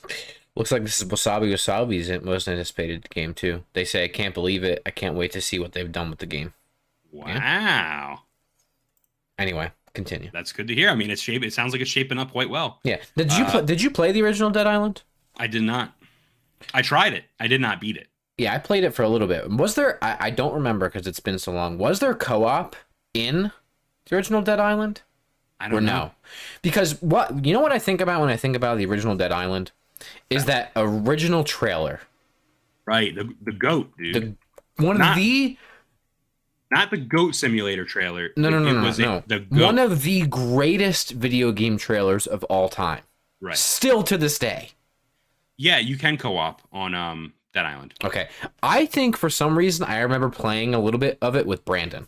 [0.55, 3.63] Looks like this is Wasabi Wasabi's most anticipated game too.
[3.73, 4.81] They say I can't believe it.
[4.85, 6.53] I can't wait to see what they've done with the game.
[7.11, 7.27] Wow.
[7.27, 8.17] Yeah?
[9.39, 10.29] Anyway, continue.
[10.31, 10.89] That's good to hear.
[10.89, 11.43] I mean, it's shape.
[11.43, 12.79] It sounds like it's shaping up quite well.
[12.83, 12.97] Yeah.
[13.15, 15.01] Did you uh, play, did you play the original Dead Island?
[15.37, 15.95] I did not.
[16.73, 17.25] I tried it.
[17.39, 18.07] I did not beat it.
[18.37, 19.49] Yeah, I played it for a little bit.
[19.49, 20.03] Was there?
[20.03, 21.77] I, I don't remember because it's been so long.
[21.77, 22.75] Was there co-op
[23.13, 23.51] in
[24.05, 25.01] the original Dead Island?
[25.59, 25.93] I don't or know.
[25.93, 26.11] No?
[26.61, 29.31] Because what you know what I think about when I think about the original Dead
[29.31, 29.71] Island
[30.29, 32.01] is that original trailer.
[32.85, 34.37] Right, the the goat, dude.
[34.77, 35.57] The, one not, of the
[36.71, 38.31] not the goat simulator trailer.
[38.35, 39.23] No, no, no, no, no.
[39.27, 39.61] the goat.
[39.61, 43.01] One of the greatest video game trailers of all time.
[43.39, 43.55] Right.
[43.55, 44.71] Still to this day.
[45.55, 47.93] Yeah, you can co-op on um that island.
[48.03, 48.27] Okay.
[48.61, 52.07] I think for some reason I remember playing a little bit of it with Brandon.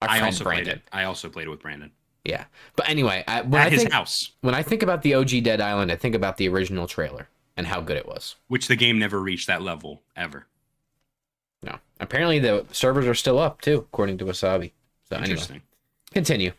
[0.00, 0.64] I also Brandon.
[0.64, 0.82] played it.
[0.92, 1.90] I also played it with Brandon.
[2.24, 2.44] Yeah.
[2.76, 4.32] But anyway, I, when at I his think, house.
[4.42, 7.66] When I think about the OG Dead Island, I think about the original trailer and
[7.66, 8.36] how good it was.
[8.48, 10.46] Which the game never reached that level ever.
[11.62, 11.76] No.
[12.00, 14.72] Apparently the servers are still up too, according to Wasabi.
[15.08, 15.56] So Interesting.
[15.56, 15.64] Anyway,
[16.12, 16.52] continue.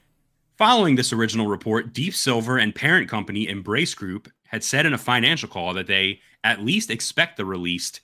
[0.58, 4.98] Following this original report, Deep Silver and parent company Embracer Group had said in a
[4.98, 8.02] financial call that they at least expect the released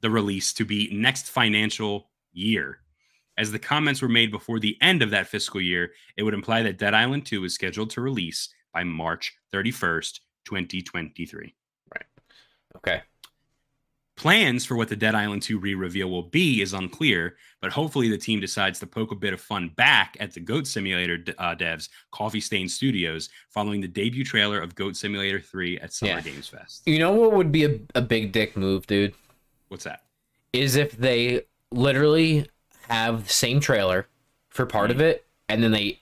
[0.00, 2.80] the release to be next financial year.
[3.38, 6.62] As the comments were made before the end of that fiscal year, it would imply
[6.62, 11.54] that Dead Island 2 is scheduled to release by March 31st, 2023.
[11.94, 12.04] Right.
[12.76, 13.02] Okay.
[14.22, 18.08] Plans for what the Dead Island 2 re reveal will be is unclear, but hopefully
[18.08, 21.56] the team decides to poke a bit of fun back at the Goat Simulator uh,
[21.56, 26.20] devs, Coffee Stain Studios, following the debut trailer of Goat Simulator 3 at Summer yeah.
[26.20, 26.82] Games Fest.
[26.86, 29.12] You know what would be a, a big dick move, dude?
[29.68, 30.02] What's that?
[30.52, 32.46] is if they literally
[32.88, 34.06] have the same trailer
[34.50, 36.00] for part of it, and then they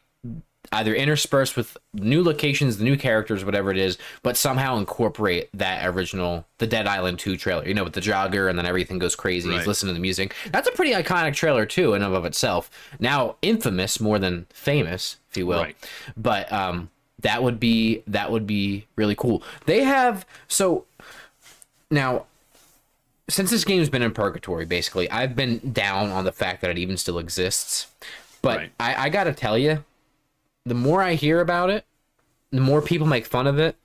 [0.72, 5.84] either interspersed with new locations, the new characters, whatever it is, but somehow incorporate that
[5.86, 9.16] original, the Dead Island 2 trailer, you know, with the jogger and then everything goes
[9.16, 9.48] crazy.
[9.50, 9.66] He's Right.
[9.66, 10.34] listening to the music.
[10.52, 12.70] That's a pretty iconic trailer, too, in and of itself.
[13.00, 15.62] Now, infamous more than famous, if you will.
[15.62, 15.76] Right.
[16.16, 16.90] But um,
[17.20, 19.42] that would be that would be really cool.
[19.66, 20.84] They have so
[21.90, 22.26] now
[23.28, 26.78] since this game's been in purgatory, basically, I've been down on the fact that it
[26.78, 27.86] even still exists.
[28.42, 28.72] But Right.
[28.80, 29.84] I, I gotta tell you,
[30.64, 31.84] the more I hear about it,
[32.50, 33.76] the more people make fun of it,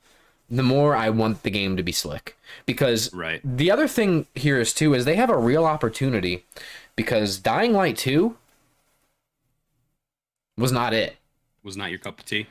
[0.50, 2.38] the more I want the game to be slick.
[2.66, 3.42] Because Right.
[3.44, 6.46] the other thing here is too is they have a real opportunity
[6.96, 8.38] because Dying Light 2
[10.58, 11.18] was not it.
[11.64, 12.48] Was not your cup of tea.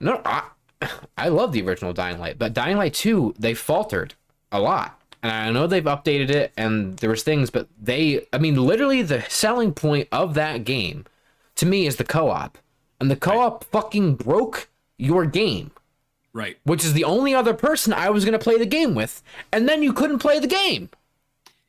[0.00, 0.42] No, I,
[1.16, 4.14] I love the original Dying Light, but Dying Light 2, they faltered
[4.50, 5.00] a lot.
[5.22, 9.02] And I know they've updated it and there was things, but they, I mean, literally
[9.02, 11.04] the selling point of that game
[11.56, 12.58] to me is the co-op.
[13.00, 15.70] And the co-op fucking broke your game,
[16.32, 16.58] Right.
[16.64, 19.22] which is the only other person I was going to play the game with.
[19.52, 20.88] And then you couldn't play the game.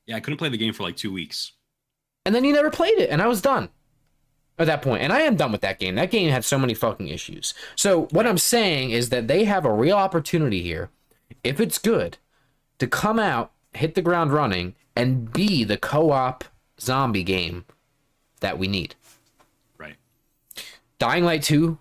[0.05, 1.51] Yeah, I couldn't play the game for like two weeks.
[2.25, 3.69] And then you never played it, and I was done
[4.57, 5.01] at that point.
[5.03, 5.95] And I am done with that game.
[5.95, 7.53] That game had so many fucking issues.
[7.75, 10.89] So what I'm saying is that they have a real opportunity here,
[11.43, 12.17] if it's good,
[12.79, 16.43] to come out, hit the ground running, and be the co-op
[16.79, 17.65] zombie game
[18.39, 18.95] that we need.
[20.99, 21.77] Dying Light 2,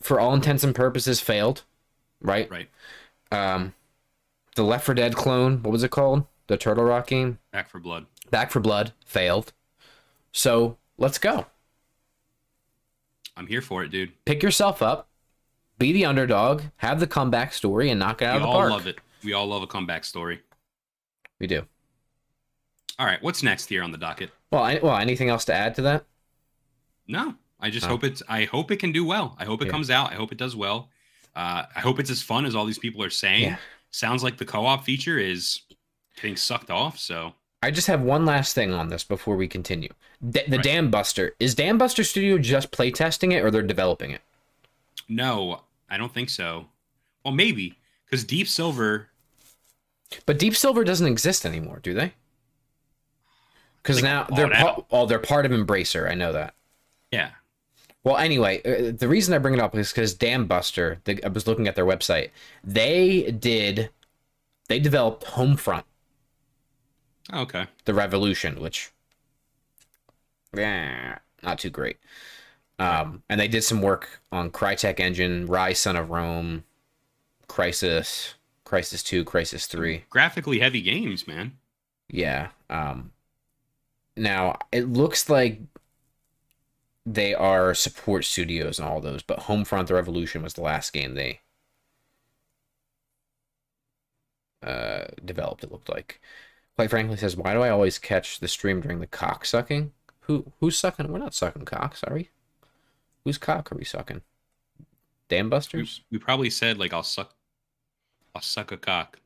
[0.00, 1.64] for all intents and purposes, failed.
[2.20, 2.50] Right?
[2.50, 2.68] Right.
[3.30, 3.74] Um,
[4.54, 6.26] the Left 4 Dead clone, what was it called?
[6.46, 7.38] The Turtle Rock game?
[7.52, 8.06] Back 4 Blood.
[8.30, 9.52] Back 4 Blood failed.
[10.32, 11.46] So let's go.
[13.36, 14.12] I'm here for it, dude.
[14.24, 15.08] pick yourself up,
[15.78, 18.66] be the underdog, have the comeback story, and knock it out We of the park.
[18.66, 18.98] We all love it.
[19.24, 20.40] We all love a comeback story.
[21.40, 21.64] We do.
[22.98, 24.30] All right, what's next here on the docket?
[24.50, 26.04] Well, I, well, anything else to add to that?
[27.08, 27.90] No, I just Oh.
[27.90, 28.22] hope it's.
[28.28, 29.36] I hope it can do well.
[29.38, 29.70] I hope it Yeah.
[29.70, 30.10] comes out.
[30.12, 30.90] I hope it does well.
[31.34, 33.44] Uh, I hope it's as fun as all these people are saying.
[33.44, 33.56] Yeah.
[33.90, 35.60] Sounds like the co-op feature is
[36.16, 36.98] getting sucked off.
[36.98, 39.88] So I just have one last thing on this before we continue.
[40.28, 40.66] D- the Right.
[40.66, 44.20] Dambuster is Dambuster Studio just playtesting it, or they're developing it?
[45.08, 46.68] no, I don't think so.
[47.24, 49.08] Well, maybe because Deep Silver.
[50.26, 52.14] But Deep Silver doesn't exist anymore, do they?
[53.82, 56.08] Because now they're pa- oh they're part of Embracer.
[56.10, 56.54] I know that.
[57.10, 57.30] Yeah.
[58.04, 60.98] Well, anyway, uh, the reason I bring it up is because Dambuster.
[61.04, 62.30] The, I was looking at their website.
[62.64, 63.90] They did.
[64.68, 65.84] They developed Homefront.
[67.32, 67.66] Oh, Okay.
[67.84, 68.90] the Revolution, which
[70.54, 71.98] yeah, not too great.
[72.78, 76.64] Um, and they did some work on Crytek Engine, Ryse Son of Rome,
[77.48, 78.34] Crysis,
[78.66, 80.04] Crysis Two, Crysis Three.
[80.10, 81.52] Graphically heavy games, man.
[82.08, 82.48] Yeah.
[82.68, 83.12] Um,
[84.16, 85.60] now it looks like
[87.06, 91.14] they are support studios and all those, but Homefront: The Revolution was the last game
[91.14, 91.40] they
[94.62, 95.64] uh, developed.
[95.64, 96.20] It looked like.
[96.76, 99.92] Quite frankly, says, "Why do I always catch the stream during the cock sucking?
[100.22, 101.12] Who who's sucking?
[101.12, 102.30] We're not sucking cocks, are we?
[103.24, 104.22] Whose cock are we sucking?
[105.28, 106.02] Dam We, busters?
[106.10, 107.34] we probably said like I'll suck.
[108.34, 109.20] I'll suck a cock.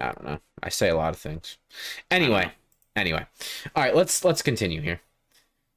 [0.00, 0.40] I don't know.
[0.62, 1.58] I say a lot of things.
[2.10, 2.52] Anyway,
[2.96, 3.26] anyway,
[3.74, 3.94] all right.
[3.94, 5.00] Let's let's continue here.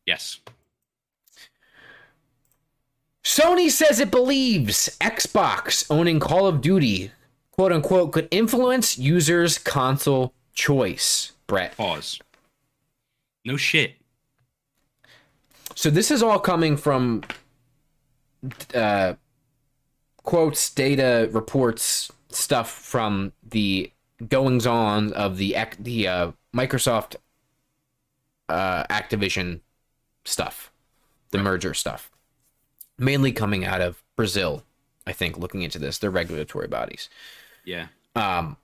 [0.06, 0.39] Yes.
[3.24, 7.12] Sony says it believes Xbox owning Call of Duty,
[7.52, 11.32] quote unquote, could influence users' console choice.
[11.48, 11.76] Bret.
[11.78, 12.20] Pause.
[13.46, 13.96] No shit.
[15.76, 17.24] So this is all coming from
[18.74, 19.14] uh,
[20.24, 23.92] quotes, data, reports, stuff from the
[24.28, 27.16] goings on of the the uh, Microsoft
[28.50, 29.62] uh, Activision
[30.26, 30.72] stuff,
[31.32, 32.12] the merger stuff,
[33.04, 34.64] mainly coming out of Brazil.
[35.06, 37.10] I think looking into this, their regulatory bodies.
[37.66, 37.88] Yeah.
[38.16, 38.58] Um,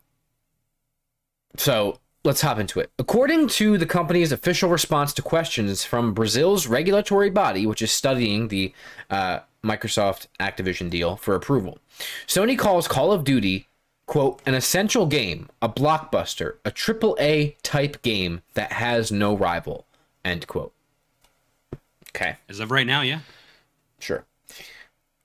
[1.57, 2.91] so let's hop into it.
[2.99, 8.47] According to the company's official response to questions from Brazil's regulatory body, which is studying
[8.47, 8.73] the
[9.09, 11.79] uh, Microsoft Activision deal for approval,
[12.27, 13.67] Sony calls Call of Duty,
[14.05, 19.85] quote, an essential game, a blockbuster, a triple A type game that has no rival,
[20.23, 20.73] end quote.
[22.09, 22.37] Okay.
[22.47, 23.19] As of right now, yeah.
[23.99, 24.25] Sure.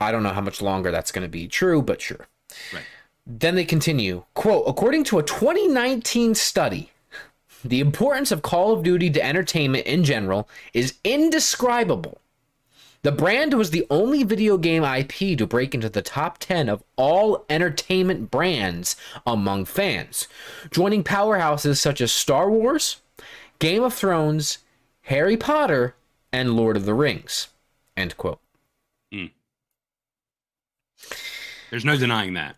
[0.05, 2.26] I don't know how much longer that's going to be true, but sure.
[2.72, 2.84] Right.
[3.26, 6.90] Then they continue, quote, according to a 2019 study,
[7.64, 12.18] the importance of Call of Duty to entertainment in general is indescribable.
[13.02, 16.82] The brand was the only video game IP to break into the top 10 of
[16.96, 18.96] all entertainment brands
[19.26, 20.26] among fans,
[20.70, 23.02] joining powerhouses such as Star Wars,
[23.59, 24.59] Game of Thrones,
[25.02, 25.94] Harry Potter,
[26.32, 27.48] and Lord of the Rings.
[27.94, 28.40] End quote.
[29.12, 29.26] Hmm.
[31.74, 32.56] There's no denying that.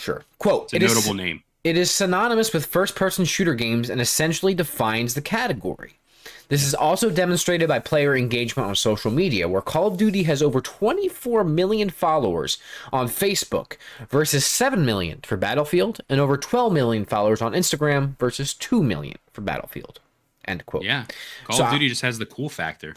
[0.00, 0.24] Sure.
[0.40, 0.64] Quote.
[0.64, 1.44] It's a "It is- notable name.
[1.62, 6.00] It is synonymous with first person shooter games and essentially defines the category.
[6.48, 10.42] This is also demonstrated by player engagement on social media, where Call of Duty has
[10.42, 12.58] over 24 million followers
[12.92, 13.76] on Facebook
[14.10, 19.18] versus 7 million for Battlefield, and over 12 million followers on Instagram versus 2 million
[19.32, 20.00] for Battlefield.
[20.44, 20.82] End quote.
[20.82, 21.04] Yeah.
[21.44, 22.96] Call So of I- Duty just has the cool factor.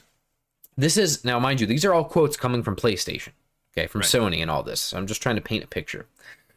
[0.78, 3.30] This is, now mind you, these are all quotes coming from PlayStation,
[3.74, 4.10] okay, from Right.
[4.10, 4.94] Sony and all this.
[4.94, 6.06] I'm just trying to paint a picture.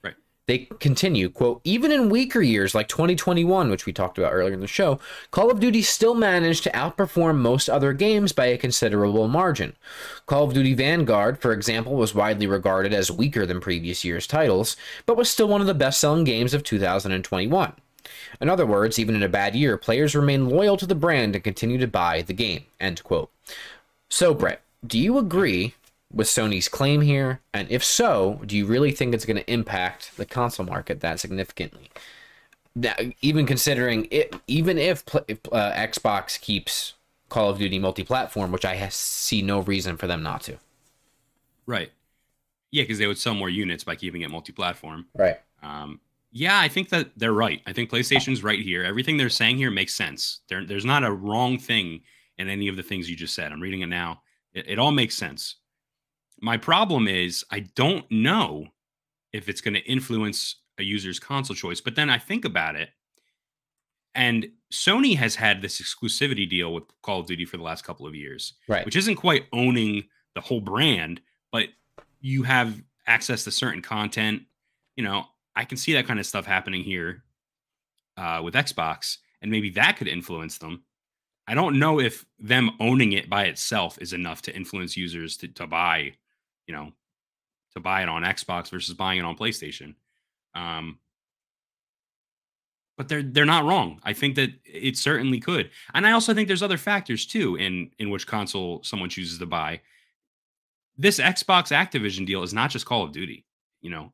[0.02, 0.14] Right.
[0.46, 4.60] They continue, quote, even in weaker years like 2021, which we talked about earlier in
[4.60, 4.98] the show,
[5.30, 9.76] Call of Duty still managed to outperform most other games by a considerable margin.
[10.26, 14.76] Call of Duty Vanguard, for example, was widely regarded as weaker than previous year's titles,
[15.06, 17.74] but was still one of the best selling games of 2021.
[18.40, 21.44] In other words, even in a bad year, players remain loyal to the brand and
[21.44, 22.64] continue to buy the game.
[22.80, 23.30] End quote.
[24.08, 25.74] So, Bret, do you agree
[26.12, 27.40] with Sony's claim here?
[27.52, 31.20] And if so, do you really think it's going to impact the console market that
[31.20, 31.90] significantly?
[32.74, 36.94] That, even considering it, even if, if uh, Xbox keeps
[37.28, 40.58] Call of Duty multi-platform, which I see no reason for them not to.
[41.66, 41.90] Right.
[42.70, 45.06] Yeah, because they would sell more units by keeping it multi-platform.
[45.14, 45.38] Right.
[45.62, 46.00] Um,
[46.30, 47.60] yeah, I think that they're right.
[47.66, 48.84] I think PlayStation's right here.
[48.84, 50.40] Everything they're saying here makes sense.
[50.48, 52.00] There, there's not a wrong thing
[52.38, 53.52] in any of the things you just said.
[53.52, 54.22] I'm reading it now.
[54.54, 55.56] It, it all makes sense.
[56.42, 58.66] My problem is I don't know
[59.32, 61.80] if it's going to influence a user's console choice.
[61.80, 62.90] But then I think about it,
[64.14, 68.06] and Sony has had this exclusivity deal with Call of Duty for the last couple
[68.06, 68.84] of years Right.
[68.84, 71.20] which isn't quite owning the whole brand,
[71.50, 71.68] but
[72.20, 74.42] you have access to certain content.
[74.96, 75.26] You know,
[75.56, 77.22] I can see that kind of stuff happening here
[78.16, 80.84] uh, with Xbox, and maybe that could influence them.
[81.46, 85.48] I don't know if them owning it by itself is enough to influence users to,
[85.48, 86.14] to buy,
[86.66, 86.92] you know,
[87.74, 89.94] to buy it on Xbox versus buying it on PlayStation.
[90.54, 90.98] Um,
[92.96, 94.00] but they're they're not wrong.
[94.04, 97.90] I think that it certainly could, and I also think there's other factors too in
[97.98, 99.80] in which console someone chooses to buy.
[100.98, 103.46] This Xbox Activision deal is not just Call of Duty.
[103.80, 104.12] You know,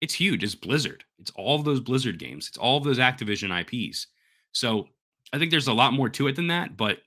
[0.00, 0.42] it's huge.
[0.42, 1.04] It's Blizzard.
[1.18, 2.48] It's all of those Blizzard games.
[2.48, 4.08] It's all of those Activision IPs.
[4.52, 4.88] So
[5.32, 6.76] I think there's a lot more to it than that.
[6.76, 6.98] But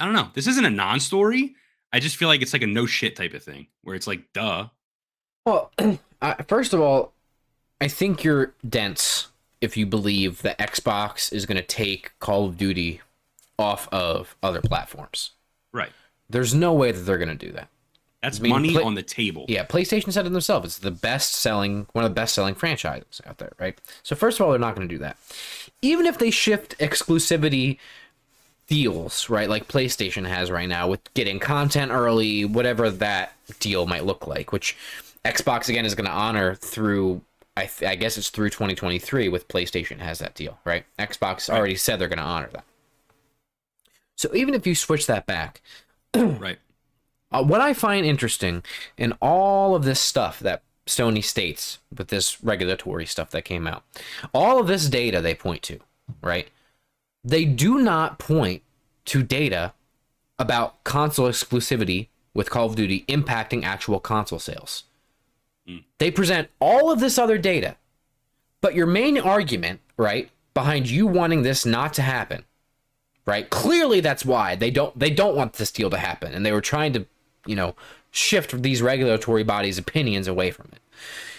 [0.00, 0.30] I don't know.
[0.32, 1.54] This isn't a non-story.
[1.92, 4.32] I just feel like it's like a no shit type of thing where it's like,
[4.32, 4.68] duh.
[5.44, 5.72] Well,
[6.22, 7.12] uh, first of all,
[7.80, 9.28] I think you're dense
[9.60, 13.00] if you believe that Xbox is going to take Call of Duty
[13.58, 15.32] off of other platforms.
[15.72, 15.90] Right.
[16.28, 17.68] There's no way that they're going to do that.
[18.22, 19.46] That's I mean, money play- on the table.
[19.48, 20.66] Yeah, PlayStation said it themselves.
[20.66, 23.78] It's the best selling, one of the best selling franchises out there, right?
[24.02, 25.16] So first of all, they're not going to do that.
[25.82, 27.78] Even if they shift exclusivity
[28.70, 34.06] deals, right, like PlayStation has right now with getting content early, whatever that deal might
[34.06, 34.76] look like, which
[35.24, 37.20] Xbox again is going to honor through.
[37.56, 40.84] I, th- I guess it's through 2023 with PlayStation has that deal, right?
[40.98, 42.64] Xbox already said they're going to honor that.
[44.16, 45.60] So even if you switch that back,
[46.14, 46.58] Right.
[47.32, 48.62] uh, what I find interesting
[48.96, 53.82] in all of this stuff that Sony states with this regulatory stuff that came out,
[54.32, 55.80] all of this data they point to,
[56.22, 56.48] right?
[57.22, 58.62] They do not point
[59.06, 59.72] to data
[60.38, 64.84] about console exclusivity with Call of Duty impacting actual console sales.
[65.66, 65.78] Hmm.
[65.98, 67.76] They present all of this other data,
[68.60, 72.44] but your main argument, right, behind you wanting this not to happen
[73.26, 76.52] right clearly that's why they don't they don't want this deal to happen and they
[76.52, 77.06] were trying to
[77.46, 77.74] you know
[78.10, 80.80] shift these regulatory bodies opinions away from it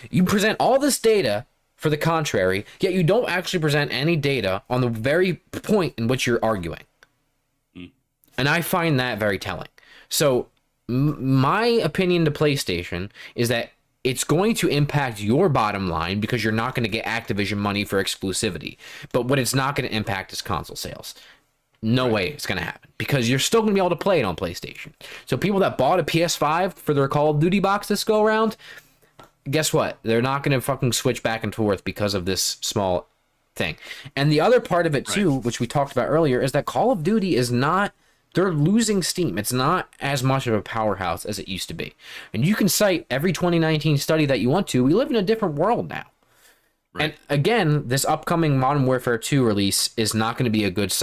[0.09, 1.45] you present all this data
[1.81, 6.07] for the contrary yet you don't actually present any data on the very point in
[6.07, 6.83] which you're arguing
[7.75, 7.85] hmm.
[8.37, 9.67] and i find that very telling
[10.07, 10.47] so
[10.87, 13.71] m- my opinion to playstation is that
[14.03, 17.83] it's going to impact your bottom line because you're not going to get Activision money
[17.83, 18.77] for exclusivity.
[19.11, 21.13] But what it's not going to impact is console sales.
[21.83, 24.19] No way it's going to happen because you're still going to be able to play
[24.19, 24.93] it on PlayStation.
[25.25, 28.55] So people that bought a PS5 for their Call of Duty box this go around,
[29.49, 29.99] guess what?
[30.03, 33.07] They're not going to fucking switch back and forth because of this small
[33.55, 33.77] thing.
[34.15, 36.91] And the other part of it too, which we talked about earlier, is that Call
[36.91, 37.93] of Duty is not
[38.33, 39.37] they're losing steam.
[39.37, 41.95] It's not as much of a powerhouse as it used to be.
[42.33, 44.83] And you can cite every 2019 study that you want to.
[44.83, 46.05] We live in a different world now.
[46.93, 47.03] Right.
[47.03, 50.93] And again, this upcoming Modern Warfare 2 release is not going to be a good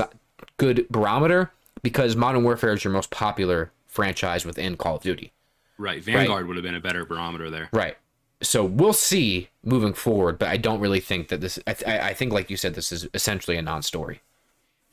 [0.57, 5.33] good barometer because Modern Warfare is your most popular franchise within Call of Duty.
[5.79, 6.03] Right.
[6.03, 7.69] Vanguard would have been a better barometer there.
[7.73, 7.97] Right.
[8.41, 11.59] So we'll see moving forward, but I don't really think that this.
[11.67, 14.21] I, th- I think, like you said, this is essentially a non-story.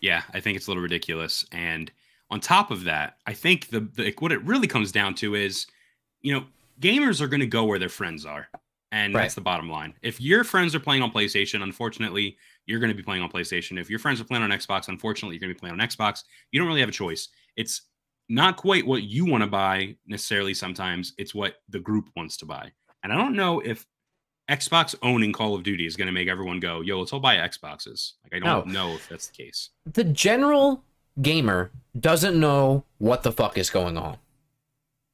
[0.01, 1.45] Yeah, I think it's a little ridiculous.
[1.51, 1.91] And
[2.31, 5.67] on top of that, I think the, the what it really comes down to is,
[6.21, 6.45] you know,
[6.81, 8.47] gamers are going to go where their friends are,
[8.91, 9.21] and Right.
[9.21, 9.93] that's the bottom line.
[10.01, 13.79] If your friends are playing on PlayStation, unfortunately, you're going to be playing on PlayStation.
[13.79, 16.23] If your friends are playing on Xbox, unfortunately, you're going to be playing on Xbox.
[16.51, 17.27] You don't really have a choice.
[17.55, 17.83] It's
[18.27, 20.55] not quite what you want to buy necessarily.
[20.55, 22.71] Sometimes it's what the group wants to buy,
[23.05, 23.85] and I don't know if
[24.49, 27.35] Xbox owning Call of Duty is going to make everyone go, "Yo, let's all buy
[27.37, 29.69] Xboxes." Like I don't know if that's the case.
[29.85, 30.83] The general
[31.21, 34.17] gamer doesn't know what the fuck is going on.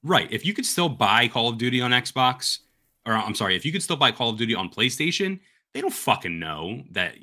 [0.04, 0.28] Right.
[0.32, 2.60] If you could still buy Call of Duty on Xbox,
[3.06, 5.40] or I'm sorry, if you could still buy Call of Duty on PlayStation,
[5.74, 7.16] they don't fucking know that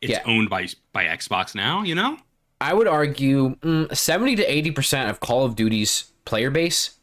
[0.00, 0.22] it's Yeah.
[0.24, 1.82] owned by by Xbox now.
[1.82, 2.18] You know?
[2.60, 6.98] I would argue mm, 70 to 80% of Call of Duty's player base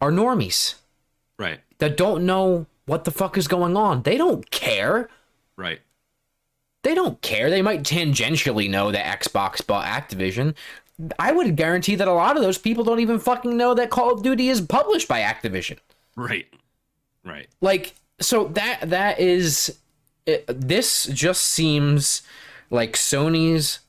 [0.00, 0.76] are normies
[1.38, 1.60] Right.
[1.82, 4.04] That don't know what the fuck is going on.
[4.04, 5.08] They don't care.
[5.56, 5.80] Right.
[6.84, 7.50] They don't care.
[7.50, 10.54] They might tangentially know that Xbox bought Activision.
[11.18, 14.12] I would guarantee that a lot of those people don't even fucking know that Call
[14.12, 15.78] of Duty is published by Activision.
[16.14, 16.46] Right.
[17.24, 17.48] Right.
[17.60, 19.76] Like so that that is
[20.24, 22.22] it, this just seems
[22.70, 23.80] like Sony's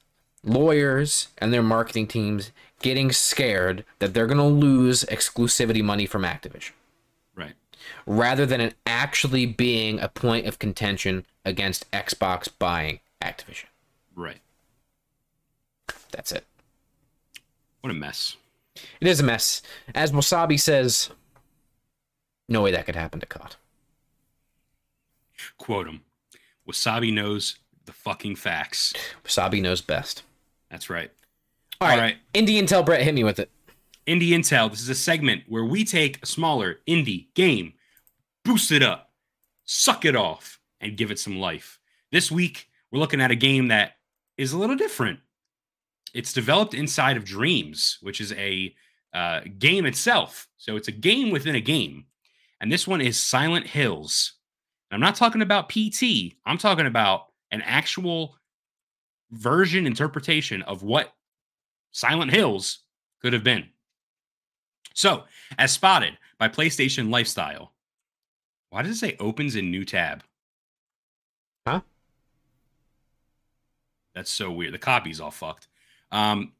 [0.44, 6.24] lawyers and their marketing teams getting scared that they're going to lose exclusivity money from
[6.24, 6.72] Activision.
[8.06, 13.66] Rather than it actually being a point of contention against Xbox buying Activision.
[14.16, 14.40] Right.
[16.12, 16.46] That's it.
[17.82, 18.38] What a mess.
[19.02, 19.62] It is a mess.
[19.94, 21.10] As Wasabi says,
[22.48, 23.56] no way that could happen to COD.
[25.58, 26.02] Quote him.
[26.68, 28.94] Wasabi knows the fucking facts.
[29.26, 30.24] Wasabi knows best.
[30.70, 31.12] That's right.
[31.82, 31.96] All right.
[31.96, 32.18] All right.
[32.34, 33.50] Indie Intel Bret hit me with it.
[34.08, 34.70] Indie Intel.
[34.70, 37.74] This is a segment where we take a smaller indie game,
[38.44, 39.12] boost it up,
[39.66, 41.80] suck it off, and give it some life.
[42.12, 43.94] This week, we're looking at a game that
[44.38, 45.20] is a little different.
[46.14, 48.76] It's developed inside of Dreams, which is a
[49.14, 50.48] uh, game itself.
[50.58, 52.06] So it's a game within a game.
[52.62, 54.34] And this one is Silent Hills.
[54.90, 58.38] And I'm not talking about PT, I'm talking about an actual
[59.32, 61.14] version interpretation of what
[61.92, 62.80] Silent Hills
[63.22, 63.70] could have been.
[64.94, 65.24] So,
[65.58, 67.74] as spotted by PlayStation Lifestyle,
[68.70, 70.24] why does it say opens in new tab?
[71.68, 71.82] Huh?
[74.16, 74.74] That's so weird.
[74.74, 75.68] The copy's all fucked.
[76.12, 76.54] Um,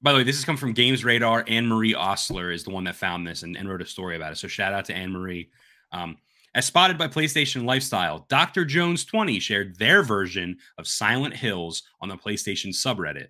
[0.00, 1.44] by the way, this has come from Games Radar.
[1.48, 4.32] Anne Marie Osler is the one that found this and, and wrote a story about
[4.32, 4.36] it.
[4.36, 5.50] So shout out to Anne Marie.
[5.92, 6.18] Um,
[6.54, 8.64] as spotted by PlayStation Lifestyle, Dr.
[8.64, 13.28] Jones 20 shared their version of Silent Hills on the PlayStation subreddit.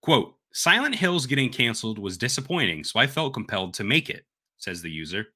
[0.00, 4.24] Quote, Silent Hills getting canceled was disappointing, so I felt compelled to make it,
[4.56, 5.26] says the user.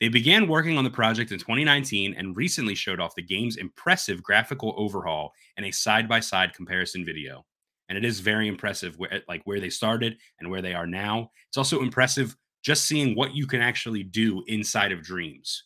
[0.00, 4.22] They began working on the project in 2019 and recently showed off the game's impressive
[4.22, 7.46] graphical overhaul in a side-by-side comparison video.
[7.88, 11.30] And it is very impressive where like where they started and where they are now.
[11.48, 15.64] It's also impressive just seeing what you can actually do inside of Dreams.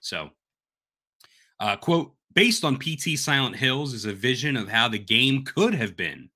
[0.00, 0.30] So,
[1.60, 5.74] uh, quote, based on PT Silent Hills is a vision of how the game could
[5.74, 6.30] have been.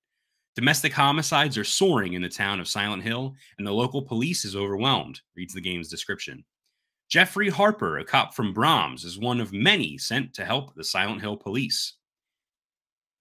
[0.55, 4.55] Domestic homicides are soaring in the town of Silent Hill, and the local police is
[4.55, 6.43] overwhelmed, reads the game's description.
[7.09, 11.21] Jeffrey Harper, a cop from Brahms, is one of many sent to help the Silent
[11.21, 11.93] Hill police.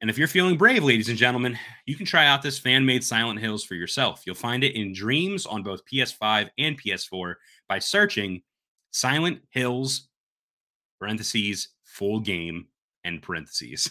[0.02, 1.56] And if you're feeling brave, ladies and gentlemen,
[1.86, 4.22] you can try out this fan made Silent Hills for yourself.
[4.26, 7.34] You'll find it in Dreams on both PS5 and PS4
[7.68, 8.42] by searching
[8.90, 10.08] Silent Hills,
[10.98, 12.66] parentheses, full game,
[13.04, 13.90] and parentheses.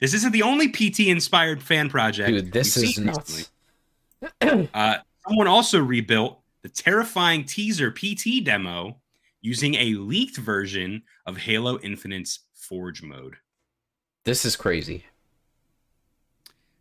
[0.00, 2.28] This isn't the only PT inspired fan project.
[2.28, 3.50] Dude, this is nuts.
[4.42, 9.00] Uh, someone also rebuilt the terrifying teaser PT demo
[9.40, 13.36] using a leaked version of Halo Infinite's Forge mode.
[14.24, 15.04] This is crazy.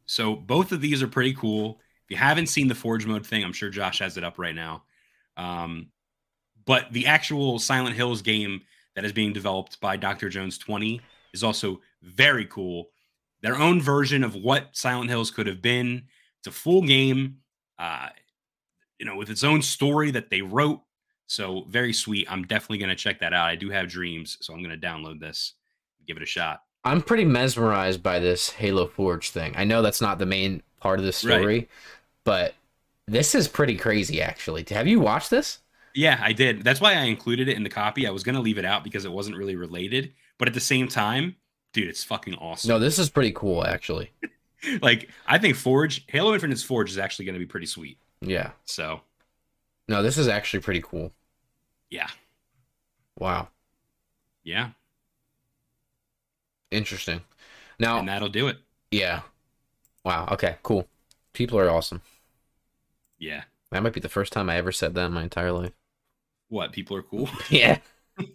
[0.05, 1.79] So both of these are pretty cool.
[2.05, 4.55] If you haven't seen the Forge mode thing, I'm sure Josh has it up right
[4.55, 4.83] now.
[5.37, 5.87] Um,
[6.65, 8.61] but the actual Silent Hills game
[8.95, 10.27] that is being developed by Dr.
[10.27, 10.99] Jones 20
[11.33, 12.89] is also very cool.
[13.41, 16.03] Their own version of what Silent Hills could have been.
[16.39, 17.37] It's a full game,
[17.77, 18.09] uh,
[18.97, 20.81] you know, with its own story that they wrote.
[21.27, 22.29] So very sweet.
[22.29, 23.47] I'm definitely going to check that out.
[23.47, 25.53] I do have dreams, so I'm going to download this,
[26.07, 26.63] give it a shot.
[26.83, 29.53] I'm pretty mesmerized by this Halo Forge thing.
[29.55, 31.69] I know that's not the main part of the story,
[32.23, 32.55] but
[33.05, 34.65] this is pretty crazy actually.
[34.69, 35.59] Have you watched this?
[35.93, 36.63] Yeah, I did.
[36.63, 38.07] That's why I included it in the copy.
[38.07, 40.59] I was going to leave it out because it wasn't really related, but at the
[40.59, 41.35] same time,
[41.73, 42.69] dude, it's fucking awesome.
[42.69, 44.11] No, this is pretty cool actually.
[44.81, 47.97] like I think Forge, Halo Infinite's Forge is actually going to be pretty sweet.
[48.21, 48.51] Yeah.
[48.65, 49.01] So,
[49.87, 51.11] No, this is actually pretty cool.
[51.89, 52.09] yeah.
[53.17, 53.49] Wow.
[54.43, 54.69] Yeah,
[56.71, 57.21] Interesting.
[57.79, 58.57] Now, and that'll do it.
[58.91, 59.21] yeah.
[60.05, 60.27] Wow.
[60.31, 60.55] Okay.
[60.63, 60.87] Cool.
[61.33, 62.01] People are awesome.
[63.17, 63.43] Yeah.
[63.71, 65.73] That might be the first time I ever said that in my entire life.
[66.47, 66.71] What?
[66.71, 67.29] People are cool.
[67.49, 67.79] Yeah.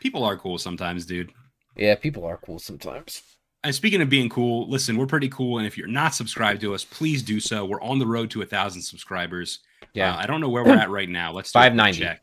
[0.00, 1.32] people are cool sometimes, dude.
[1.76, 1.94] Yeah.
[1.94, 3.22] People are cool sometimes.
[3.62, 5.58] And speaking of being cool, listen, we're pretty cool.
[5.58, 7.64] And if you're not subscribed to us, please do so.
[7.64, 9.58] We're on the road to a thousand subscribers.
[9.92, 10.14] Yeah.
[10.14, 11.32] Uh, I don't know where we're at right now.
[11.32, 11.98] Let's do a 590.
[11.98, 12.22] check.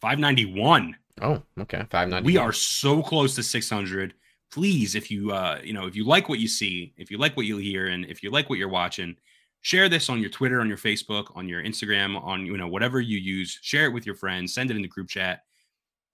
[0.00, 0.96] 591.
[1.22, 1.42] oh.
[1.60, 1.84] Okay.
[1.90, 2.26] Five ninety.
[2.26, 4.14] We are so close to 600.
[4.52, 7.36] Please, if you uh, you know, if you like what you see, if you like
[7.36, 9.16] what you hear, and if you like what you're watching,
[9.60, 13.00] share this on your Twitter, on your Facebook, on your Instagram, on you know whatever
[13.00, 13.58] you use.
[13.62, 14.54] Share it with your friends.
[14.54, 15.44] Send it in the group chat.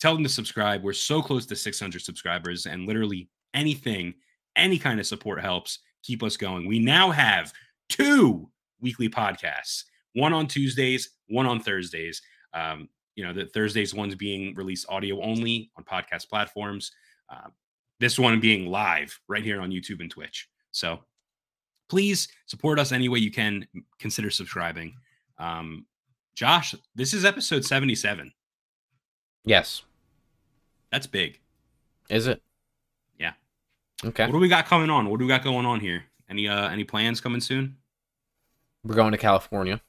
[0.03, 0.83] Tell them to subscribe.
[0.83, 4.15] We're so close to 600 subscribers, and literally anything,
[4.57, 6.67] any kind of support helps keep us going.
[6.67, 7.53] We now have
[7.89, 8.51] two
[8.81, 9.85] weekly podcasts
[10.15, 12.21] one on Tuesdays, one on Thursdays.
[12.53, 16.91] Um, you know, the Thursdays ones being released audio only on podcast platforms.
[17.31, 17.51] Uh,
[18.01, 20.49] this one being live right here on YouTube and Twitch.
[20.73, 20.99] So
[21.89, 23.69] please support us any way you can.
[24.01, 24.97] Consider subscribing.
[25.39, 25.87] Um,
[26.35, 28.33] Josh, this is episode 77.
[29.45, 29.83] Yes.
[30.93, 31.41] That's big.
[32.11, 32.43] Is it?
[33.19, 33.33] Yeah.
[34.05, 34.27] Okay.
[34.27, 35.09] What do we got coming on?
[35.09, 36.05] What do we got going on here?
[36.29, 37.79] Any uh any plans coming soon?
[38.85, 39.81] We're going to California.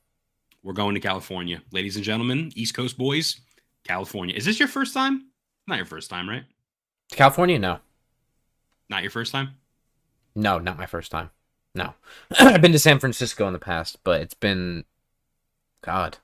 [0.64, 1.62] We're going to California.
[1.72, 3.42] Ladies and gentlemen, East Coast boys,
[3.84, 4.36] California.
[4.36, 5.28] Is this your first time?
[5.68, 6.44] Not your first time, right?
[7.12, 7.60] California?
[7.60, 7.80] No.
[8.90, 9.56] Not your first time?
[10.36, 11.32] No, not my first time.
[11.76, 11.96] No.
[12.40, 14.86] I've been to San Francisco in the past, but it's been
[15.82, 16.18] God.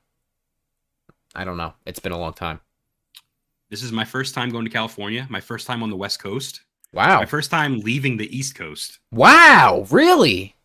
[1.36, 1.74] I don't know.
[1.86, 2.62] It's been a long time.
[3.70, 5.28] This is my first time going to California.
[5.30, 6.62] My first time on the West Coast.
[6.92, 7.20] Wow.
[7.20, 9.00] My first time leaving the East Coast.
[9.12, 10.56] Wow, really?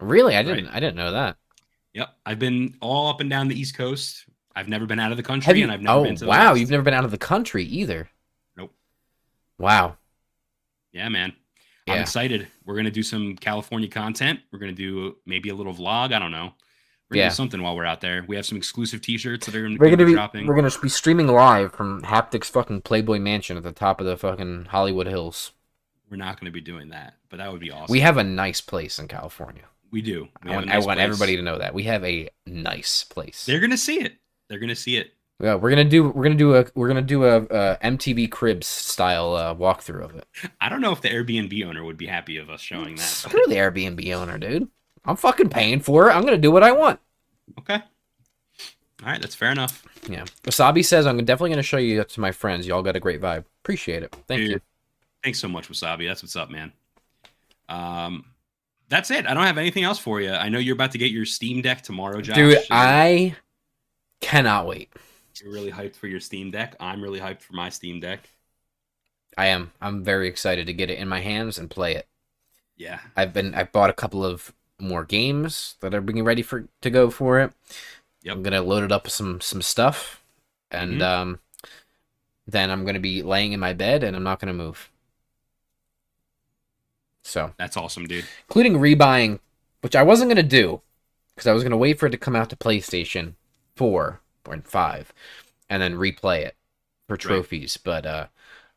[0.00, 0.34] Really?
[0.34, 1.36] I didn't I didn't know that.
[1.92, 2.08] Yep.
[2.24, 4.24] I've been all up and down the East Coast.
[4.54, 6.24] I've never been out of the country Have you, and I've never oh, been to
[6.24, 6.60] the oh, wow, West.
[6.60, 8.08] you've never been out of the country either.
[8.56, 8.72] Nope.
[9.58, 9.98] Wow.
[10.92, 11.34] Yeah, man.
[11.88, 12.48] I'm excited.
[12.64, 14.40] We're gonna do some California content.
[14.50, 16.12] We're gonna do maybe a little vlog.
[16.12, 16.54] I don't know.
[17.10, 17.28] We're Yeah.
[17.28, 18.24] do something while we're out there.
[18.26, 20.46] We have some exclusive T-shirts that are gonna, We're gonna be be dropping.
[20.46, 24.16] we're gonna be streaming live from Haptic's fucking Playboy Mansion at the top of the
[24.16, 25.52] fucking Hollywood Hills.
[26.10, 27.92] We're not gonna be doing that, but that would be awesome.
[27.92, 29.62] We have a nice place in California.
[29.92, 30.28] we do.
[30.44, 33.46] We I want, nice I want everybody to know that we have a nice place.
[33.46, 34.14] They're gonna see it.
[34.48, 35.12] They're gonna see it.
[35.40, 38.66] Yeah, we're gonna do we're gonna do a we're gonna do a, a MTV Cribs
[38.66, 40.26] style uh, walkthrough of it.
[40.60, 43.02] I don't know if the Airbnb owner would be happy of us showing that.
[43.02, 44.68] Screw the Airbnb owner, dude.
[45.06, 46.12] I'm fucking paying for it.
[46.12, 47.00] I'm gonna do what I want.
[47.60, 47.80] Okay.
[49.02, 49.84] All right, that's fair enough.
[50.08, 50.24] Yeah.
[50.44, 52.66] Wasabi says I'm definitely gonna show you to my friends.
[52.66, 53.44] Y'all got a great vibe.
[53.62, 54.14] Appreciate it.
[54.26, 54.60] Thank Dude, you.
[55.22, 56.06] Thanks so much, Wasabi.
[56.06, 56.72] That's what's up, man.
[57.68, 58.24] Um,
[58.88, 59.26] that's it.
[59.26, 60.30] I don't have anything else for you.
[60.30, 62.36] I know you're about to get your Steam Deck tomorrow, Josh.
[62.36, 63.34] Dude, I
[64.20, 64.92] cannot wait.
[65.42, 66.76] You're really hyped for your Steam Deck.
[66.80, 68.28] I'm really hyped for my Steam Deck.
[69.36, 69.72] I am.
[69.80, 72.06] I'm very excited to get it in my hands and play it.
[72.76, 73.00] Yeah.
[73.16, 76.90] I've been I bought a couple of more games that are being ready for to
[76.90, 77.52] go for it.
[78.22, 78.36] Yep.
[78.36, 80.22] I'm gonna load it up with some some stuff,
[80.70, 81.02] and Mhm.
[81.02, 81.40] um,
[82.46, 84.90] then I'm gonna be laying in my bed and I'm not gonna move.
[87.22, 88.24] So, That's awesome, dude.
[88.48, 89.40] including rebuying,
[89.80, 90.80] which I wasn't gonna do,
[91.34, 93.34] because I was gonna wait for it to come out to PlayStation
[93.74, 95.12] Four or Five,
[95.68, 96.56] and then replay it
[97.08, 97.76] for trophies.
[97.76, 98.26] But uh,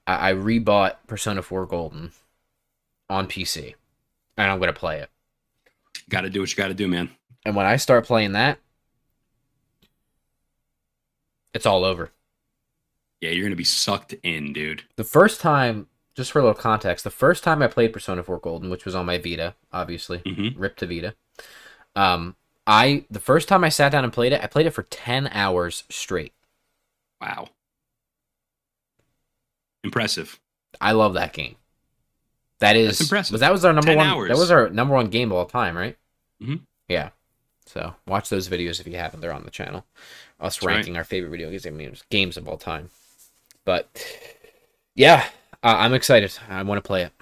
[0.07, 2.11] I, I rebought Persona Four Golden
[3.07, 3.75] on PC,
[4.37, 5.09] and I'm gonna play it.
[6.09, 7.09] Got to do what you got to do, man.
[7.45, 8.59] And when I start playing that,
[11.53, 12.11] it's all over.
[13.21, 14.83] Yeah, you're gonna be sucked in, dude.
[14.95, 18.39] The first time, just for a little context, the first time I played Persona 4
[18.39, 20.59] Golden, which was on my Vita, obviously, Mm-hmm.
[20.59, 21.15] rip to Vita.
[21.95, 22.35] Um,
[22.65, 25.27] I the first time I sat down and played it, I played it for 10
[25.27, 26.33] hours straight.
[27.19, 27.49] Wow.
[29.83, 30.39] Impressive.
[30.79, 31.55] I love that game.
[32.59, 33.33] That is That's impressive.
[33.33, 34.07] But that was our number 10 one.
[34.07, 34.29] hours.
[34.29, 35.97] That was our number one game of all time, right?
[36.41, 36.61] Mhm.
[36.87, 37.09] Yeah.
[37.65, 39.21] So watch those videos if you haven't.
[39.21, 39.85] They're on the channel.
[40.39, 40.75] Us That's right.
[40.75, 42.89] ranking our favorite video games games of all time.
[43.65, 43.89] But
[44.95, 45.25] yeah,
[45.63, 46.37] uh, I'm excited.
[46.49, 47.13] I want to play it.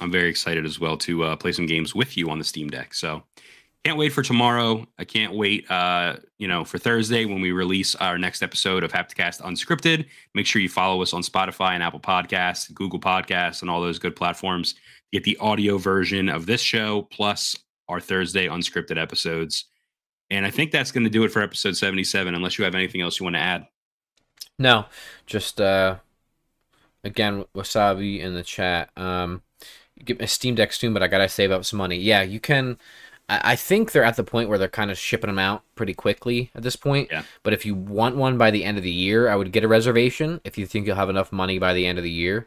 [0.00, 2.68] I'm very excited as well to uh, play some games with you on the Steam
[2.68, 2.94] Deck.
[2.94, 3.22] So
[3.84, 4.86] can't wait for tomorrow.
[4.98, 8.90] I can't wait, uh, you know, for Thursday when we release our next episode of
[8.90, 10.06] Hapticast Unscripted.
[10.34, 13.98] Make sure you follow us on Spotify and Apple Podcasts, Google Podcasts, and all those
[13.98, 14.72] good platforms.
[14.72, 14.80] to
[15.12, 17.56] Get the audio version of this show plus
[17.88, 19.66] our Thursday unscripted episodes.
[20.30, 23.02] And I think that's going to do it for episode 77, unless you have anything
[23.02, 23.66] else you want to add.
[24.58, 24.86] No,
[25.26, 25.96] just uh,
[27.02, 28.88] again, wasabi in the chat.
[28.96, 29.42] Um,
[30.02, 31.96] get my Steam Deck soon, but I gotta save up some money.
[31.96, 32.78] Yeah, you can.
[33.28, 35.94] I I think they're at the point where they're kind of shipping them out pretty
[35.94, 37.08] quickly at this point.
[37.10, 37.22] Yeah.
[37.42, 39.68] But if you want one by the end of the year, I would get a
[39.68, 40.40] reservation.
[40.44, 42.46] If you think you'll have enough money by the end of the year,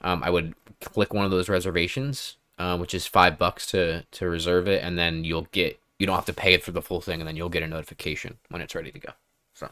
[0.00, 2.36] um, I would click one of those reservations.
[2.58, 6.16] uh, which is five bucks to to reserve it, and then you'll get you don't
[6.16, 8.62] have to pay it for the full thing, and then you'll get a notification when
[8.62, 9.12] it's ready to go.
[9.54, 9.68] So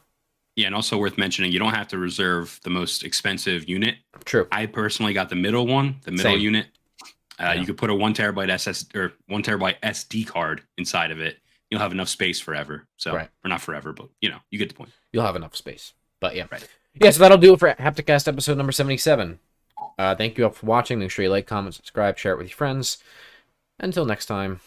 [0.57, 3.97] Yeah, and also worth mentioning, you don't have to reserve the most expensive unit.
[4.25, 4.47] true.
[4.53, 6.41] I personally got the middle one, the middle Same.
[6.41, 6.67] unit.
[7.41, 7.55] Uh, Yeah.
[7.55, 11.39] You could put a one terabyte SS or one terabyte SD card inside of it.
[11.71, 12.87] You'll have enough space forever.
[12.97, 13.29] So, Right.
[13.45, 14.93] or not forever, but you know, you get the point.
[15.13, 15.93] You'll have enough space.
[16.21, 16.47] But yeah.
[16.51, 16.67] Right.
[16.95, 19.41] Yeah, so that'll do it for Hapticast episode number 77.
[19.99, 21.01] Uh, thank you all for watching.
[21.01, 22.99] Make sure you like, comment, subscribe, share it with your friends.
[23.81, 24.61] Until next time,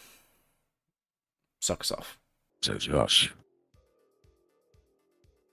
[1.60, 2.18] suck us off.
[2.60, 3.32] So Josh,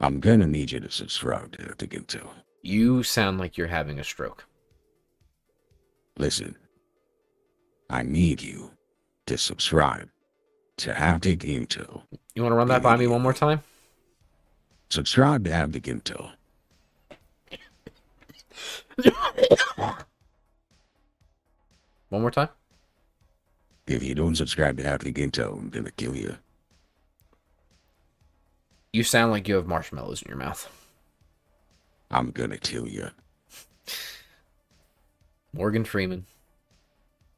[0.01, 2.27] I'm gonna need you to subscribe to get to.
[2.61, 4.45] You sound like you're having a stroke.
[6.17, 6.57] Listen,
[7.89, 8.71] I need you
[9.27, 10.09] to subscribe
[10.77, 12.01] to Haptic Ginto.
[12.33, 13.61] You want to run that by me one more time?
[14.89, 16.31] Subscribe to Haptic Ginto.
[22.09, 22.49] One more time?
[23.87, 26.37] If you don't subscribe to Haptic Ginto, I'm gonna kill you.
[28.93, 30.69] You sound like you have marshmallows in your mouth.
[32.09, 33.09] I'm gonna kill you.
[35.51, 36.25] Morgan Freeman.